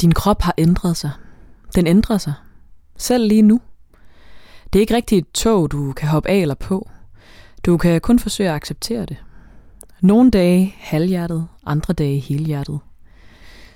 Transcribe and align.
Din 0.00 0.12
krop 0.12 0.42
har 0.42 0.54
ændret 0.58 0.96
sig. 0.96 1.10
Den 1.74 1.86
ændrer 1.86 2.18
sig. 2.18 2.34
Selv 2.96 3.28
lige 3.28 3.42
nu. 3.42 3.60
Det 4.72 4.78
er 4.78 4.80
ikke 4.80 4.94
rigtigt 4.94 5.26
et 5.26 5.32
tog, 5.32 5.70
du 5.70 5.92
kan 5.92 6.08
hoppe 6.08 6.28
af 6.28 6.36
eller 6.36 6.54
på. 6.54 6.90
Du 7.66 7.76
kan 7.76 8.00
kun 8.00 8.18
forsøge 8.18 8.48
at 8.48 8.54
acceptere 8.54 9.06
det. 9.06 9.16
Nogle 10.00 10.30
dage 10.30 10.74
halvhjertet, 10.78 11.48
andre 11.66 11.94
dage 11.94 12.18
helhjertet. 12.18 12.80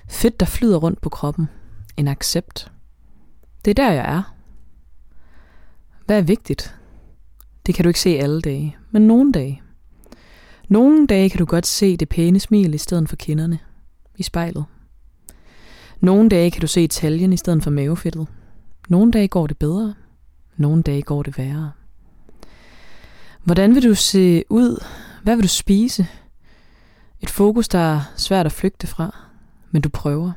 Fedt, 0.09 0.39
der 0.39 0.45
flyder 0.45 0.77
rundt 0.77 1.01
på 1.01 1.09
kroppen. 1.09 1.49
En 1.97 2.07
accept. 2.07 2.71
Det 3.65 3.71
er 3.71 3.83
der, 3.83 3.91
jeg 3.91 4.17
er. 4.17 4.35
Hvad 6.05 6.17
er 6.17 6.21
vigtigt? 6.21 6.75
Det 7.65 7.75
kan 7.75 7.83
du 7.83 7.89
ikke 7.89 7.99
se 7.99 8.09
alle 8.09 8.41
dage, 8.41 8.77
men 8.91 9.07
nogle 9.07 9.31
dage. 9.31 9.61
Nogle 10.67 11.07
dage 11.07 11.29
kan 11.29 11.39
du 11.39 11.45
godt 11.45 11.67
se 11.67 11.97
det 11.97 12.09
pæne 12.09 12.39
smil 12.39 12.73
i 12.73 12.77
stedet 12.77 13.09
for 13.09 13.15
kinderne 13.15 13.59
i 14.17 14.23
spejlet. 14.23 14.65
Nogle 16.01 16.29
dage 16.29 16.51
kan 16.51 16.61
du 16.61 16.67
se 16.67 16.87
taljen 16.87 17.33
i 17.33 17.37
stedet 17.37 17.63
for 17.63 17.71
mavefedtet. 17.71 18.27
Nogle 18.89 19.11
dage 19.11 19.27
går 19.27 19.47
det 19.47 19.57
bedre. 19.57 19.93
Nogle 20.57 20.83
dage 20.83 21.01
går 21.01 21.23
det 21.23 21.37
værre. 21.37 21.71
Hvordan 23.43 23.75
vil 23.75 23.83
du 23.83 23.95
se 23.95 24.43
ud? 24.49 24.83
Hvad 25.23 25.35
vil 25.35 25.43
du 25.43 25.47
spise? 25.49 26.07
Et 27.19 27.29
fokus, 27.29 27.67
der 27.67 27.79
er 27.79 28.01
svært 28.15 28.45
at 28.45 28.51
flygte 28.51 28.87
fra, 28.87 29.17
men 29.71 29.81
du 29.81 29.89
prøver. 29.89 30.31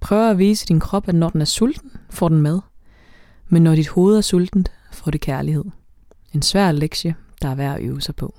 Prøver 0.00 0.30
at 0.30 0.38
vise 0.38 0.66
din 0.66 0.80
krop, 0.80 1.08
at 1.08 1.14
når 1.14 1.30
den 1.30 1.40
er 1.40 1.44
sulten, 1.44 1.90
får 2.10 2.28
den 2.28 2.42
mad. 2.42 2.60
Men 3.48 3.62
når 3.62 3.74
dit 3.74 3.88
hoved 3.88 4.16
er 4.16 4.20
sultent, 4.20 4.72
får 4.92 5.10
det 5.10 5.20
kærlighed. 5.20 5.64
En 6.32 6.42
svær 6.42 6.72
lektie, 6.72 7.14
der 7.42 7.48
er 7.48 7.54
værd 7.54 7.74
at 7.74 7.82
øve 7.82 8.00
sig 8.00 8.16
på. 8.16 8.34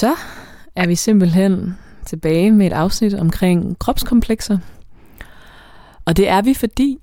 Så 0.00 0.16
er 0.76 0.86
vi 0.86 0.94
simpelthen 0.94 1.78
tilbage 2.06 2.50
med 2.50 2.66
et 2.66 2.72
afsnit 2.72 3.14
omkring 3.14 3.78
kropskomplekser. 3.78 4.58
Og 6.04 6.16
det 6.16 6.28
er 6.28 6.42
vi, 6.42 6.54
fordi, 6.54 6.98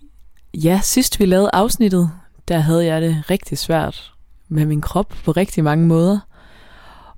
ja, 0.53 0.79
sidst 0.83 1.19
vi 1.19 1.25
lavede 1.25 1.49
afsnittet, 1.53 2.11
der 2.47 2.59
havde 2.59 2.85
jeg 2.85 3.01
det 3.01 3.23
rigtig 3.29 3.57
svært 3.57 4.13
med 4.47 4.65
min 4.65 4.81
krop 4.81 5.13
på 5.25 5.31
rigtig 5.31 5.63
mange 5.63 5.87
måder. 5.87 6.19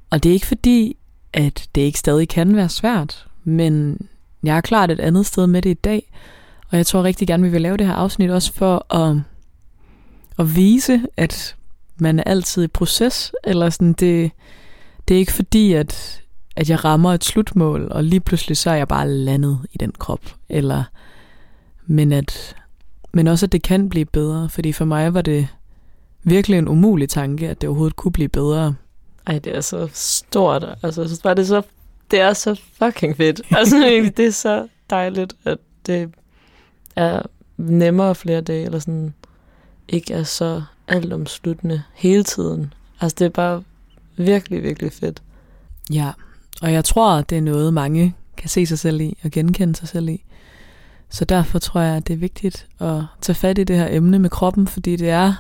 Og 0.10 0.24
det 0.24 0.30
er 0.30 0.34
ikke 0.34 0.46
fordi, 0.46 0.98
at 1.34 1.70
det 1.76 1.82
ikke 1.82 2.00
stadig 2.00 2.30
kan 2.30 2.56
være 2.56 2.70
svært, 2.70 3.28
men 3.44 3.98
jeg 4.44 4.58
er 4.58 4.62
klart 4.62 4.92
et 4.92 5.00
andet 5.00 5.26
sted 5.26 5.48
med 5.48 5.62
det 5.62 5.70
i 5.70 5.74
dag, 5.74 6.12
og 6.70 6.78
jeg 6.78 6.86
tror 6.86 7.04
rigtig 7.04 7.28
gerne, 7.28 7.44
vi 7.44 7.50
vil 7.50 7.62
lave 7.62 7.78
det 7.78 7.88
her 7.88 7.94
afsnit 7.94 8.30
også 8.30 8.54
for 8.54 8.96
at, 8.96 9.18
at 10.40 10.56
vise, 10.56 11.02
at 11.18 11.56
man 11.98 12.20
er 12.20 12.24
altid 12.24 12.64
i 12.64 12.68
proces, 12.68 13.32
eller 13.44 13.70
sådan 13.70 13.94
det, 13.94 14.32
det 15.10 15.16
er 15.16 15.20
ikke 15.20 15.34
fordi, 15.34 15.74
at, 15.74 16.22
at 16.56 16.70
jeg 16.70 16.86
rammer 16.86 17.14
et 17.14 17.24
slutmål, 17.24 17.88
og 17.92 18.04
lige 18.04 18.20
pludselig 18.20 18.58
så 18.58 18.70
er 18.70 18.76
jeg 18.76 18.88
bare 18.88 19.10
landet 19.10 19.60
i 19.74 19.78
den 19.78 19.92
krop. 19.92 20.22
Eller, 20.50 20.84
men, 21.86 22.12
at, 22.12 22.56
men 23.12 23.28
også, 23.28 23.46
at 23.46 23.52
det 23.52 23.62
kan 23.62 23.90
blive 23.90 24.06
bedre, 24.06 24.50
fordi 24.50 24.72
for 24.72 24.86
mig 24.86 25.14
var 25.14 25.22
det 25.22 25.48
virkelig 26.24 26.58
en 26.58 26.68
umulig 26.68 27.10
tanke, 27.10 27.50
at 27.50 27.62
det 27.62 27.68
overhovedet 27.68 27.96
kunne 27.96 28.12
blive 28.12 28.30
bedre. 28.30 28.76
Ej, 29.28 29.40
det 29.40 29.56
er 29.56 29.62
så 29.62 29.90
stort. 29.94 30.66
Altså, 30.84 31.08
så 31.08 31.22
var 31.24 31.34
det 31.34 31.48
så, 31.48 31.62
det 32.12 32.20
er 32.20 32.34
så 32.34 32.62
fucking 32.84 33.18
fedt. 33.18 33.42
Altså, 33.58 33.78
det 34.18 34.26
er 34.26 34.32
så 34.32 34.68
dejligt, 34.90 35.34
at 35.46 35.58
det 35.86 36.12
er 36.96 37.22
nemmere 37.58 38.16
flere 38.16 38.42
dage, 38.42 38.66
eller 38.66 38.80
sådan, 38.80 39.14
ikke 39.88 40.14
er 40.14 40.24
så 40.24 40.64
altomsluttende 40.88 41.84
hele 41.94 42.24
tiden. 42.24 42.74
Altså, 43.02 43.16
det 43.20 43.26
er 43.26 43.30
bare 43.30 43.64
virkelig, 44.20 44.64
virkelig 44.64 44.92
fedt. 44.92 45.22
Ja, 45.94 46.12
og 46.62 46.74
jeg 46.74 46.86
tror, 46.86 47.22
det 47.22 47.38
er 47.38 47.42
noget, 47.42 47.74
mange 47.74 48.16
kan 48.38 48.50
se 48.50 48.66
sig 48.66 48.80
selv 48.80 49.02
i 49.02 49.18
og 49.24 49.32
genkende 49.32 49.76
sig 49.76 49.88
selv 49.88 50.10
i. 50.10 50.24
Så 51.10 51.26
derfor 51.26 51.60
tror 51.60 51.82
jeg, 51.82 52.08
det 52.08 52.14
er 52.14 52.18
vigtigt 52.18 52.68
at 52.80 53.04
tage 53.22 53.36
fat 53.36 53.58
i 53.58 53.64
det 53.64 53.76
her 53.76 53.88
emne 53.92 54.20
med 54.20 54.30
kroppen, 54.30 54.68
fordi 54.68 54.96
det 54.96 55.10
er 55.10 55.34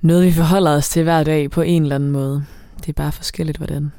noget, 0.00 0.26
vi 0.26 0.32
forholder 0.32 0.70
os 0.70 0.88
til 0.88 1.02
hver 1.02 1.24
dag 1.24 1.50
på 1.50 1.62
en 1.62 1.82
eller 1.82 1.94
anden 1.94 2.10
måde. 2.10 2.44
Det 2.80 2.88
er 2.88 2.92
bare 2.92 3.12
forskelligt, 3.12 3.56
hvordan. 3.56 3.92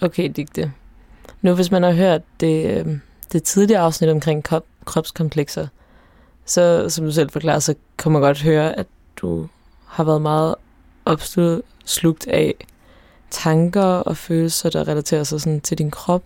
Okay, 0.00 0.32
Digte. 0.36 0.72
Nu 1.42 1.54
hvis 1.54 1.70
man 1.70 1.82
har 1.82 1.92
hørt 1.92 2.22
det, 2.40 2.86
øh, 2.86 2.98
det 3.32 3.42
tidligere 3.42 3.80
afsnit 3.80 4.10
omkring 4.10 4.44
krop, 4.44 4.64
kropskomplekser, 4.84 5.66
så 6.44 6.88
som 6.88 7.04
du 7.04 7.12
selv 7.12 7.30
forklarer, 7.30 7.58
så 7.58 7.74
kan 7.98 8.12
man 8.12 8.22
godt 8.22 8.42
høre, 8.42 8.78
at 8.78 8.86
du 9.16 9.48
har 9.86 10.04
været 10.04 10.22
meget 10.22 10.54
opslugt 11.04 12.26
af 12.26 12.54
tanker 13.30 13.82
og 13.82 14.16
følelser, 14.16 14.70
der 14.70 14.88
relaterer 14.88 15.24
sig 15.24 15.40
sådan 15.40 15.60
til 15.60 15.78
din 15.78 15.90
krop. 15.90 16.22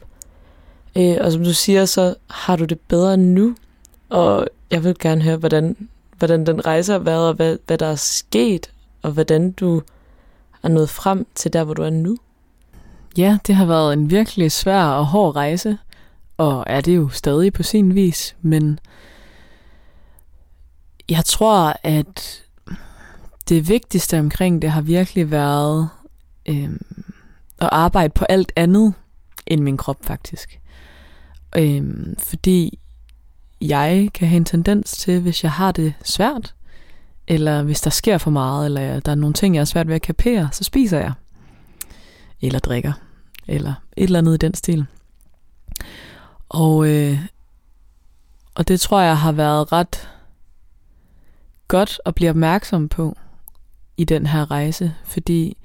Øh, 0.96 1.16
og 1.20 1.32
som 1.32 1.44
du 1.44 1.52
siger, 1.52 1.84
så 1.84 2.14
har 2.30 2.56
du 2.56 2.64
det 2.64 2.80
bedre 2.80 3.16
nu, 3.16 3.54
og 4.08 4.46
jeg 4.70 4.84
vil 4.84 4.98
gerne 4.98 5.22
høre, 5.22 5.36
hvordan, 5.36 5.88
hvordan 6.18 6.46
den 6.46 6.66
rejse 6.66 6.92
har 6.92 6.98
været, 6.98 7.28
og 7.28 7.34
hvad, 7.34 7.56
hvad 7.66 7.78
der 7.78 7.86
er 7.86 7.94
sket, 7.94 8.70
og 9.02 9.10
hvordan 9.10 9.52
du 9.52 9.82
er 10.62 10.68
nået 10.68 10.90
frem 10.90 11.26
til 11.34 11.52
der, 11.52 11.64
hvor 11.64 11.74
du 11.74 11.82
er 11.82 11.90
nu. 11.90 12.16
Ja, 13.16 13.38
det 13.46 13.54
har 13.54 13.66
været 13.66 13.92
en 13.92 14.10
virkelig 14.10 14.52
svær 14.52 14.84
og 14.84 15.06
hård 15.06 15.36
rejse, 15.36 15.78
og 16.36 16.64
er 16.66 16.80
det 16.80 16.96
jo 16.96 17.08
stadig 17.08 17.52
på 17.52 17.62
sin 17.62 17.94
vis, 17.94 18.36
men 18.42 18.78
jeg 21.08 21.24
tror, 21.24 21.76
at 21.82 22.44
det 23.48 23.68
vigtigste 23.68 24.18
omkring 24.18 24.62
det 24.62 24.70
har 24.70 24.80
virkelig 24.80 25.30
været 25.30 25.88
øh, 26.46 26.70
at 27.58 27.68
arbejde 27.72 28.12
på 28.14 28.24
alt 28.24 28.52
andet 28.56 28.94
end 29.46 29.60
min 29.60 29.76
krop 29.76 30.04
faktisk. 30.04 30.60
Øh, 31.56 31.82
fordi 32.18 32.78
jeg 33.60 34.08
kan 34.14 34.28
have 34.28 34.36
en 34.36 34.44
tendens 34.44 34.96
til, 34.96 35.20
hvis 35.20 35.44
jeg 35.44 35.52
har 35.52 35.72
det 35.72 35.94
svært, 36.04 36.54
eller 37.28 37.62
hvis 37.62 37.80
der 37.80 37.90
sker 37.90 38.18
for 38.18 38.30
meget, 38.30 38.66
eller 38.66 39.00
der 39.00 39.12
er 39.12 39.16
nogle 39.16 39.34
ting, 39.34 39.54
jeg 39.54 39.60
er 39.60 39.64
svært 39.64 39.88
ved 39.88 39.94
at 39.94 40.02
kapere, 40.02 40.48
så 40.52 40.64
spiser 40.64 40.98
jeg. 40.98 41.12
Eller 42.40 42.58
drikker. 42.58 42.92
Eller 43.48 43.74
et 43.96 44.04
eller 44.04 44.18
andet 44.18 44.34
i 44.34 44.46
den 44.46 44.54
stil. 44.54 44.86
Og, 46.48 46.88
øh, 46.88 47.18
og 48.54 48.68
det 48.68 48.80
tror 48.80 49.00
jeg 49.00 49.18
har 49.18 49.32
været 49.32 49.72
ret 49.72 50.08
godt 51.68 52.00
at 52.04 52.14
blive 52.14 52.30
opmærksom 52.30 52.88
på 52.88 53.16
i 53.96 54.04
den 54.04 54.26
her 54.26 54.50
rejse, 54.50 54.94
fordi 55.04 55.56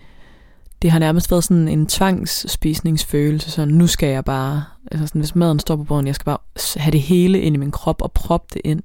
det 0.82 0.92
har 0.92 1.00
nærmest 1.00 1.32
været 1.32 1.44
sådan 1.44 1.68
en 1.68 1.88
tvangsspisningsfølelse, 1.88 3.52
så 3.52 3.66
nu 3.66 3.88
skal 3.88 4.10
jeg 4.10 4.26
bare, 4.26 4.64
altså 4.92 5.08
sådan, 5.08 5.22
hvis 5.22 5.36
maden 5.36 5.60
står 5.60 5.76
på 5.76 5.84
bordet, 5.84 6.06
jeg 6.06 6.16
skal 6.16 6.26
bare 6.26 6.38
have 6.78 6.92
det 6.92 7.02
hele 7.02 7.42
ind 7.42 7.56
i 7.56 7.60
min 7.60 7.72
krop 7.72 8.02
og 8.02 8.12
proppe 8.12 8.48
det 8.54 8.62
ind. 8.66 8.82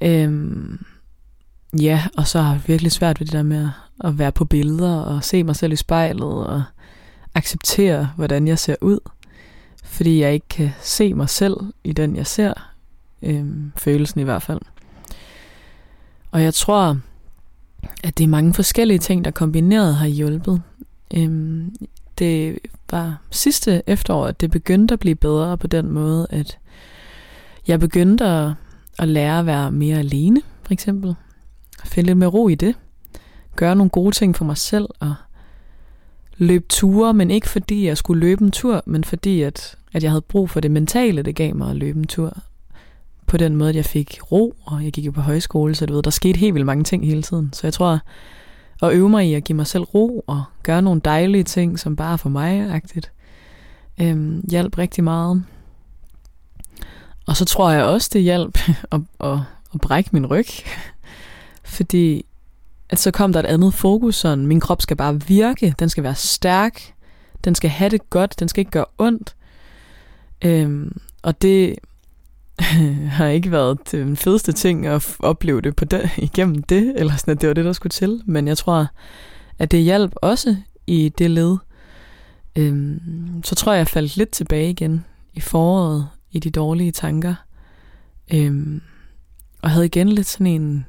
Øhm, 0.00 0.84
ja, 1.80 2.04
og 2.16 2.26
så 2.26 2.40
har 2.40 2.52
jeg 2.52 2.62
virkelig 2.66 2.92
svært 2.92 3.20
ved 3.20 3.26
det 3.26 3.32
der 3.32 3.42
med 3.42 3.68
at 4.04 4.18
være 4.18 4.32
på 4.32 4.44
billeder 4.44 5.00
og 5.00 5.24
se 5.24 5.44
mig 5.44 5.56
selv 5.56 5.72
i 5.72 5.76
spejlet 5.76 6.46
og 6.46 6.62
acceptere, 7.34 8.10
hvordan 8.16 8.48
jeg 8.48 8.58
ser 8.58 8.76
ud 8.80 8.98
fordi 9.90 10.20
jeg 10.20 10.34
ikke 10.34 10.48
kan 10.48 10.70
se 10.80 11.14
mig 11.14 11.28
selv 11.28 11.56
i 11.84 11.92
den, 11.92 12.16
jeg 12.16 12.26
ser. 12.26 12.52
Øhm, 13.22 13.72
følelsen 13.76 14.20
i 14.20 14.24
hvert 14.24 14.42
fald. 14.42 14.60
Og 16.30 16.42
jeg 16.42 16.54
tror, 16.54 16.98
at 18.04 18.18
det 18.18 18.24
er 18.24 18.28
mange 18.28 18.54
forskellige 18.54 18.98
ting, 18.98 19.24
der 19.24 19.30
kombineret 19.30 19.94
har 19.94 20.06
hjulpet. 20.06 20.62
Øhm, 21.14 21.74
det 22.18 22.58
var 22.90 23.16
sidste 23.30 23.82
efterår, 23.86 24.26
at 24.26 24.40
det 24.40 24.50
begyndte 24.50 24.92
at 24.92 25.00
blive 25.00 25.14
bedre 25.14 25.58
på 25.58 25.66
den 25.66 25.90
måde, 25.90 26.26
at 26.30 26.58
jeg 27.66 27.80
begyndte 27.80 28.24
at, 28.24 28.52
at 28.98 29.08
lære 29.08 29.38
at 29.38 29.46
være 29.46 29.72
mere 29.72 29.98
alene, 29.98 30.42
for 30.62 30.72
eksempel. 30.72 31.14
Finde 31.84 32.06
lidt 32.06 32.18
mere 32.18 32.30
ro 32.30 32.48
i 32.48 32.54
det. 32.54 32.74
Gøre 33.56 33.76
nogle 33.76 33.90
gode 33.90 34.16
ting 34.16 34.36
for 34.36 34.44
mig 34.44 34.56
selv, 34.56 34.88
og 35.00 35.14
løbe 36.40 36.64
ture, 36.68 37.14
men 37.14 37.30
ikke 37.30 37.48
fordi 37.48 37.86
jeg 37.86 37.96
skulle 37.96 38.20
løbe 38.20 38.44
en 38.44 38.50
tur, 38.50 38.82
men 38.86 39.04
fordi 39.04 39.42
at, 39.42 39.76
at 39.92 40.02
jeg 40.02 40.10
havde 40.10 40.20
brug 40.20 40.50
for 40.50 40.60
det 40.60 40.70
mentale, 40.70 41.22
det 41.22 41.34
gav 41.34 41.54
mig 41.54 41.70
at 41.70 41.76
løbe 41.76 41.98
en 41.98 42.06
tur. 42.06 42.36
På 43.26 43.36
den 43.36 43.56
måde, 43.56 43.70
at 43.70 43.76
jeg 43.76 43.84
fik 43.84 44.18
ro, 44.32 44.54
og 44.64 44.84
jeg 44.84 44.92
gik 44.92 45.06
jo 45.06 45.10
på 45.10 45.20
højskole, 45.20 45.74
så 45.74 45.86
du 45.86 45.94
ved, 45.94 46.02
der 46.02 46.10
skete 46.10 46.38
helt 46.38 46.54
vildt 46.54 46.66
mange 46.66 46.84
ting 46.84 47.06
hele 47.06 47.22
tiden. 47.22 47.52
Så 47.52 47.66
jeg 47.66 47.72
tror, 47.72 48.00
at 48.82 48.92
øve 48.92 49.08
mig 49.08 49.28
i 49.28 49.34
at 49.34 49.44
give 49.44 49.56
mig 49.56 49.66
selv 49.66 49.82
ro, 49.84 50.24
og 50.26 50.44
gøre 50.62 50.82
nogle 50.82 51.00
dejlige 51.04 51.44
ting, 51.44 51.78
som 51.78 51.96
bare 51.96 52.12
er 52.12 52.16
for 52.16 52.28
mig-agtigt, 52.28 53.12
øhm, 54.00 54.44
hjalp 54.50 54.78
rigtig 54.78 55.04
meget. 55.04 55.44
Og 57.26 57.36
så 57.36 57.44
tror 57.44 57.70
jeg 57.70 57.84
også, 57.84 58.10
det 58.12 58.22
hjalp 58.22 58.58
at, 58.92 59.00
at, 59.20 59.38
at 59.74 59.80
brække 59.80 60.10
min 60.12 60.26
ryg. 60.26 60.46
Fordi 61.76 62.24
at 62.90 62.98
så 62.98 63.10
kom 63.10 63.32
der 63.32 63.40
et 63.40 63.46
andet 63.46 63.74
fokus, 63.74 64.16
sådan, 64.16 64.46
min 64.46 64.60
krop 64.60 64.82
skal 64.82 64.96
bare 64.96 65.20
virke, 65.22 65.74
den 65.78 65.88
skal 65.88 66.04
være 66.04 66.14
stærk, 66.14 66.94
den 67.44 67.54
skal 67.54 67.70
have 67.70 67.90
det 67.90 68.10
godt, 68.10 68.40
den 68.40 68.48
skal 68.48 68.60
ikke 68.60 68.70
gøre 68.70 68.84
ondt. 68.98 69.36
Øhm, 70.44 71.00
og 71.22 71.42
det 71.42 71.76
har 73.16 73.26
ikke 73.26 73.50
været 73.50 73.78
den 73.92 74.16
fedeste 74.16 74.52
ting 74.52 74.86
at 74.86 75.16
opleve 75.18 75.60
det 75.60 75.76
på 75.76 75.84
den, 75.84 76.00
igennem 76.28 76.62
det, 76.62 76.92
eller 76.96 77.16
sådan, 77.16 77.32
at 77.32 77.40
det 77.40 77.48
var 77.48 77.54
det, 77.54 77.64
der 77.64 77.72
skulle 77.72 77.90
til. 77.90 78.22
Men 78.26 78.48
jeg 78.48 78.58
tror, 78.58 78.86
at 79.58 79.70
det 79.70 79.80
hjalp 79.80 80.12
også 80.16 80.56
i 80.86 81.12
det 81.18 81.30
led. 81.30 81.56
Øhm, 82.56 83.42
så 83.44 83.54
tror 83.54 83.72
jeg, 83.72 83.78
jeg 83.78 83.88
faldt 83.88 84.16
lidt 84.16 84.30
tilbage 84.30 84.70
igen 84.70 85.04
i 85.34 85.40
foråret 85.40 86.08
i 86.30 86.38
de 86.38 86.50
dårlige 86.50 86.92
tanker. 86.92 87.34
Øhm, 88.34 88.82
og 89.62 89.70
havde 89.70 89.86
igen 89.86 90.08
lidt 90.08 90.26
sådan 90.26 90.46
en 90.46 90.86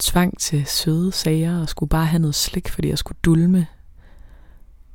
tvang 0.00 0.38
til 0.38 0.66
søde 0.66 1.12
sager, 1.12 1.60
og 1.60 1.68
skulle 1.68 1.90
bare 1.90 2.06
have 2.06 2.20
noget 2.20 2.34
slik, 2.34 2.68
fordi 2.68 2.88
jeg 2.88 2.98
skulle 2.98 3.18
dulme. 3.24 3.66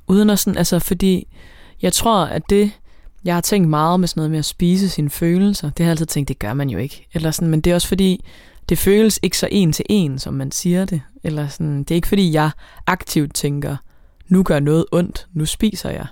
Uden 0.08 0.30
at 0.30 0.40
sådan, 0.40 0.58
altså 0.58 0.80
fordi 0.80 1.28
jeg 1.82 1.94
tror, 1.94 2.26
at 2.26 2.42
det, 2.50 2.72
jeg 3.26 3.34
har 3.34 3.42
tænkt 3.42 3.70
meget 3.70 4.00
med 4.00 4.08
sådan 4.08 4.20
noget 4.20 4.32
med 4.32 4.40
at 4.40 4.46
spise 4.46 4.90
sine 4.90 5.10
følelser, 5.10 5.70
det 5.70 5.80
har 5.80 5.86
jeg 5.86 5.92
altid 5.92 6.06
tænkt, 6.06 6.28
det 6.28 6.40
gør 6.40 6.54
man 6.54 6.70
jo 6.70 6.78
ikke. 6.78 7.08
Eller 7.14 7.32
sådan, 7.32 7.50
men 7.50 7.62
det 7.62 7.72
er 7.72 7.76
også 7.76 7.88
fordi, 7.88 8.26
det 8.70 8.78
føles 8.78 9.20
ikke 9.24 9.38
så 9.38 9.48
en 9.52 9.74
til 9.74 9.86
en, 9.90 10.20
som 10.20 10.34
man 10.34 10.52
siger 10.52 10.86
det. 10.86 11.02
Eller 11.24 11.48
sådan, 11.48 11.80
det 11.80 11.92
er 11.92 11.96
ikke 11.96 12.08
fordi, 12.08 12.34
jeg 12.34 12.52
aktivt 12.88 13.34
tænker, 13.34 13.78
nu 14.28 14.44
gør 14.44 14.60
noget 14.60 14.86
ondt, 14.92 15.28
nu 15.34 15.46
spiser 15.46 15.90
jeg. 15.90 16.08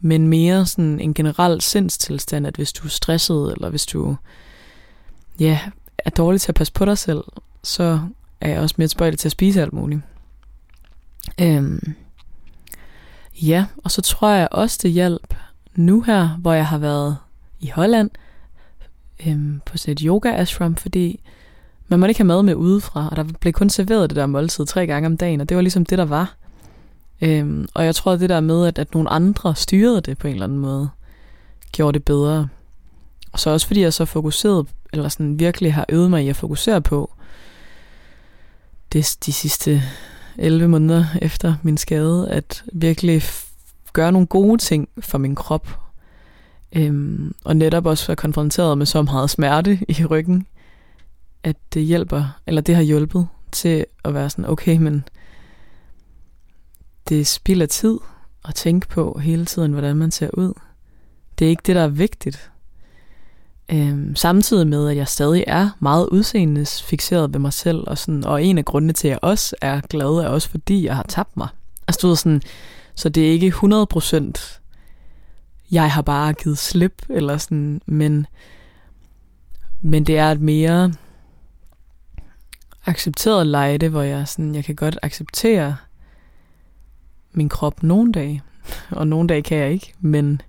Men 0.00 0.28
mere 0.28 0.66
sådan 0.66 1.00
en 1.00 1.14
generel 1.14 1.60
sindstilstand, 1.60 2.46
at 2.46 2.56
hvis 2.56 2.72
du 2.72 2.84
er 2.84 2.88
stresset, 2.90 3.52
eller 3.52 3.70
hvis 3.70 3.86
du 3.86 4.16
ja, 5.40 5.60
er 5.98 6.10
dårlig 6.10 6.40
til 6.40 6.50
at 6.50 6.54
passe 6.54 6.72
på 6.72 6.84
dig 6.84 6.98
selv, 6.98 7.24
så 7.64 8.00
er 8.40 8.48
jeg 8.48 8.60
også 8.60 8.74
mere 8.78 8.88
tilbøjelig 8.88 9.18
til 9.18 9.28
at 9.28 9.32
spise 9.32 9.62
alt 9.62 9.72
muligt. 9.72 10.00
Øhm, 11.40 11.94
ja, 13.42 13.66
og 13.84 13.90
så 13.90 14.02
tror 14.02 14.28
jeg 14.28 14.48
også, 14.50 14.78
det 14.82 14.90
hjælp 14.90 15.34
nu 15.74 16.00
her, 16.00 16.28
hvor 16.28 16.52
jeg 16.52 16.66
har 16.66 16.78
været 16.78 17.16
i 17.60 17.68
Holland 17.68 18.10
øhm, 19.26 19.60
på 19.66 19.78
sådan 19.78 19.92
et 19.92 20.00
yoga 20.00 20.32
ashram, 20.32 20.76
fordi 20.76 21.20
man 21.88 22.00
må 22.00 22.06
ikke 22.06 22.20
have 22.20 22.26
mad 22.26 22.42
med 22.42 22.54
udefra, 22.54 23.08
og 23.10 23.16
der 23.16 23.24
blev 23.40 23.52
kun 23.52 23.70
serveret 23.70 24.10
det 24.10 24.16
der 24.16 24.26
måltid 24.26 24.66
tre 24.66 24.86
gange 24.86 25.06
om 25.06 25.16
dagen, 25.16 25.40
og 25.40 25.48
det 25.48 25.56
var 25.56 25.60
ligesom 25.62 25.86
det, 25.86 25.98
der 25.98 26.04
var. 26.04 26.36
Øhm, 27.20 27.68
og 27.74 27.84
jeg 27.84 27.94
tror, 27.94 28.12
at 28.12 28.20
det 28.20 28.28
der 28.28 28.40
med, 28.40 28.66
at, 28.66 28.78
at 28.78 28.94
nogle 28.94 29.10
andre 29.10 29.54
styrede 29.54 30.00
det 30.00 30.18
på 30.18 30.26
en 30.26 30.32
eller 30.32 30.44
anden 30.44 30.58
måde, 30.58 30.88
gjorde 31.72 31.98
det 31.98 32.04
bedre. 32.04 32.48
Og 33.32 33.40
så 33.40 33.50
også 33.50 33.66
fordi 33.66 33.80
jeg 33.80 33.92
så 33.92 34.04
fokuseret, 34.04 34.66
eller 34.92 35.08
sådan 35.08 35.38
virkelig 35.38 35.74
har 35.74 35.86
øvet 35.88 36.10
mig 36.10 36.24
i 36.24 36.28
at 36.28 36.36
fokusere 36.36 36.80
på, 36.80 37.14
det 38.92 39.16
de 39.26 39.32
sidste 39.32 39.82
11 40.38 40.68
måneder 40.68 41.04
efter 41.22 41.54
min 41.62 41.76
skade, 41.76 42.30
at 42.30 42.64
virkelig 42.72 43.22
gøre 43.92 44.12
nogle 44.12 44.26
gode 44.26 44.58
ting 44.58 44.88
for 45.00 45.18
min 45.18 45.34
krop. 45.34 45.78
Øhm, 46.76 47.34
og 47.44 47.56
netop 47.56 47.86
også 47.86 48.06
være 48.06 48.16
konfronteret 48.16 48.78
med 48.78 48.86
så 48.86 49.02
meget 49.02 49.30
smerte 49.30 49.78
i 49.88 50.04
ryggen, 50.04 50.46
at 51.42 51.56
det 51.74 51.82
hjælper, 51.82 52.38
eller 52.46 52.60
det 52.60 52.74
har 52.74 52.82
hjulpet 52.82 53.28
til 53.52 53.86
at 54.04 54.14
være 54.14 54.30
sådan, 54.30 54.48
okay, 54.48 54.76
men 54.76 55.04
det 57.08 57.26
spilder 57.26 57.66
tid 57.66 57.98
at 58.44 58.54
tænke 58.54 58.88
på 58.88 59.18
hele 59.18 59.46
tiden, 59.46 59.72
hvordan 59.72 59.96
man 59.96 60.10
ser 60.10 60.30
ud. 60.32 60.52
Det 61.38 61.44
er 61.44 61.48
ikke 61.48 61.62
det, 61.66 61.76
der 61.76 61.82
er 61.82 61.88
vigtigt. 61.88 62.50
Øhm, 63.68 64.16
samtidig 64.16 64.66
med, 64.66 64.88
at 64.88 64.96
jeg 64.96 65.08
stadig 65.08 65.44
er 65.46 65.70
meget 65.80 66.06
udseendes 66.06 66.82
fixeret 66.82 67.32
ved 67.32 67.40
mig 67.40 67.52
selv, 67.52 67.84
og, 67.86 67.98
sådan, 67.98 68.24
og 68.24 68.44
en 68.44 68.58
af 68.58 68.64
grundene 68.64 68.92
til, 68.92 69.08
at 69.08 69.10
jeg 69.10 69.18
også 69.22 69.56
er 69.60 69.80
glad, 69.80 70.06
er 70.06 70.28
også 70.28 70.48
fordi, 70.48 70.84
jeg 70.84 70.96
har 70.96 71.06
tabt 71.08 71.36
mig. 71.36 71.48
Altså, 71.88 71.98
du 72.02 72.08
ved, 72.08 72.16
sådan, 72.16 72.42
så 72.94 73.08
det 73.08 73.26
er 73.26 73.30
ikke 73.30 73.54
100% 73.56 74.62
jeg 75.72 75.92
har 75.92 76.02
bare 76.02 76.32
givet 76.32 76.58
slip, 76.58 77.02
eller 77.08 77.36
sådan, 77.36 77.82
men, 77.86 78.26
men 79.80 80.04
det 80.04 80.18
er 80.18 80.30
et 80.30 80.40
mere 80.40 80.92
accepteret 82.86 83.46
lejde, 83.46 83.88
hvor 83.88 84.02
jeg, 84.02 84.28
sådan, 84.28 84.54
jeg 84.54 84.64
kan 84.64 84.74
godt 84.74 84.98
acceptere 85.02 85.76
min 87.32 87.48
krop 87.48 87.82
nogle 87.82 88.12
dage, 88.12 88.42
og 88.90 89.06
nogle 89.06 89.28
dage 89.28 89.42
kan 89.42 89.58
jeg 89.58 89.72
ikke, 89.72 89.94
men 90.00 90.40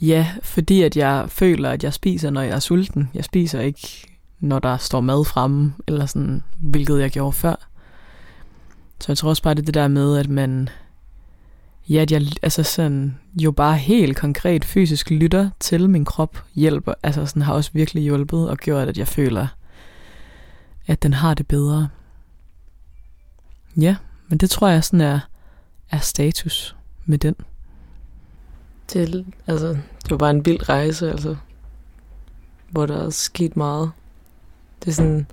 Ja, 0.00 0.28
fordi 0.42 0.82
at 0.82 0.96
jeg 0.96 1.24
føler, 1.28 1.70
at 1.70 1.84
jeg 1.84 1.92
spiser, 1.92 2.30
når 2.30 2.40
jeg 2.40 2.54
er 2.54 2.58
sulten. 2.58 3.10
Jeg 3.14 3.24
spiser 3.24 3.60
ikke, 3.60 4.06
når 4.40 4.58
der 4.58 4.76
står 4.76 5.00
mad 5.00 5.24
fremme, 5.24 5.74
eller 5.86 6.06
sådan, 6.06 6.42
hvilket 6.58 7.00
jeg 7.00 7.10
gjorde 7.10 7.32
før. 7.32 7.68
Så 9.00 9.12
jeg 9.12 9.18
tror 9.18 9.28
også 9.28 9.42
bare, 9.42 9.54
det 9.54 9.60
er 9.60 9.64
det 9.64 9.74
der 9.74 9.88
med, 9.88 10.18
at 10.18 10.28
man... 10.28 10.68
Ja, 11.88 12.00
at 12.00 12.12
jeg 12.12 12.22
altså 12.42 12.62
sådan, 12.62 13.18
jo 13.42 13.52
bare 13.52 13.76
helt 13.76 14.16
konkret 14.16 14.64
fysisk 14.64 15.10
lytter 15.10 15.50
til 15.60 15.90
min 15.90 16.04
krop, 16.04 16.44
hjælper, 16.54 16.94
altså 17.02 17.26
sådan 17.26 17.42
har 17.42 17.52
også 17.54 17.70
virkelig 17.74 18.02
hjulpet 18.02 18.50
og 18.50 18.58
gjort, 18.58 18.88
at 18.88 18.98
jeg 18.98 19.08
føler, 19.08 19.46
at 20.86 21.02
den 21.02 21.12
har 21.12 21.34
det 21.34 21.46
bedre. 21.46 21.88
Ja, 23.76 23.96
men 24.28 24.38
det 24.38 24.50
tror 24.50 24.68
jeg 24.68 24.84
sådan 24.84 25.00
er, 25.00 25.20
er 25.90 25.98
status 25.98 26.76
med 27.06 27.18
den. 27.18 27.34
Det, 28.92 29.26
altså, 29.46 29.68
det 30.02 30.10
var 30.10 30.16
bare 30.16 30.30
en 30.30 30.46
vild 30.46 30.68
rejse, 30.68 31.10
altså, 31.10 31.36
hvor 32.70 32.86
der 32.86 33.06
er 33.06 33.10
sket 33.10 33.56
meget. 33.56 33.90
Det 34.80 34.88
er 34.90 34.94
sådan, 34.94 35.26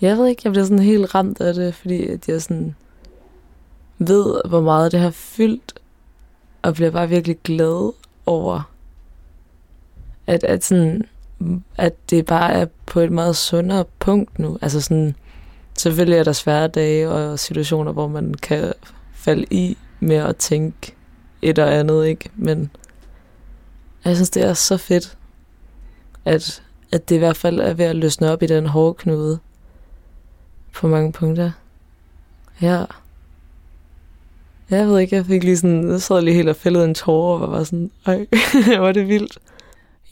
jeg 0.00 0.16
ved 0.16 0.26
ikke, 0.26 0.42
jeg 0.44 0.52
bliver 0.52 0.64
sådan 0.64 0.78
helt 0.78 1.14
ramt 1.14 1.40
af 1.40 1.54
det, 1.54 1.74
fordi 1.74 2.06
at 2.06 2.28
jeg 2.28 2.42
sådan 2.42 2.74
ved, 3.98 4.40
hvor 4.48 4.60
meget 4.60 4.92
det 4.92 5.00
har 5.00 5.10
fyldt, 5.10 5.80
og 6.62 6.74
bliver 6.74 6.90
bare 6.90 7.08
virkelig 7.08 7.38
glad 7.44 7.92
over, 8.26 8.70
at, 10.26 10.44
at, 10.44 10.64
sådan, 10.64 11.04
at 11.76 12.10
det 12.10 12.26
bare 12.26 12.52
er 12.52 12.66
på 12.86 13.00
et 13.00 13.12
meget 13.12 13.36
sundere 13.36 13.84
punkt 13.98 14.38
nu. 14.38 14.58
Altså 14.62 14.80
sådan, 14.80 15.14
selvfølgelig 15.78 16.18
er 16.18 16.24
der 16.24 16.32
svære 16.32 16.68
dage 16.68 17.10
og 17.10 17.38
situationer, 17.38 17.92
hvor 17.92 18.08
man 18.08 18.34
kan 18.34 18.72
falde 19.14 19.46
i 19.50 19.76
med 20.00 20.16
at 20.16 20.36
tænke, 20.36 20.95
et 21.50 21.58
og 21.58 21.74
andet, 21.74 22.06
ikke? 22.06 22.30
Men 22.36 22.70
jeg 24.04 24.16
synes, 24.16 24.30
det 24.30 24.44
er 24.44 24.54
så 24.54 24.76
fedt, 24.76 25.16
at, 26.24 26.62
at 26.92 27.08
det 27.08 27.14
i 27.14 27.18
hvert 27.18 27.36
fald 27.36 27.60
er 27.60 27.74
ved 27.74 27.84
at 27.84 27.96
løsne 27.96 28.32
op 28.32 28.42
i 28.42 28.46
den 28.46 28.66
hårde 28.66 28.94
knude 28.94 29.38
på 30.74 30.88
mange 30.88 31.12
punkter. 31.12 31.50
Ja. 32.62 32.84
Jeg 34.70 34.86
ved 34.86 34.98
ikke, 34.98 35.16
jeg 35.16 35.26
fik 35.26 35.44
lige 35.44 35.56
sådan, 35.56 35.90
jeg 35.90 36.02
sad 36.02 36.22
lige 36.22 36.34
helt 36.34 36.48
og 36.48 36.56
fældede 36.56 36.84
en 36.84 36.94
tårer 36.94 37.40
og 37.40 37.52
var 37.52 37.64
sådan, 37.64 37.90
ej, 38.06 38.26
var 38.84 38.92
det 38.92 39.08
vildt. 39.08 39.38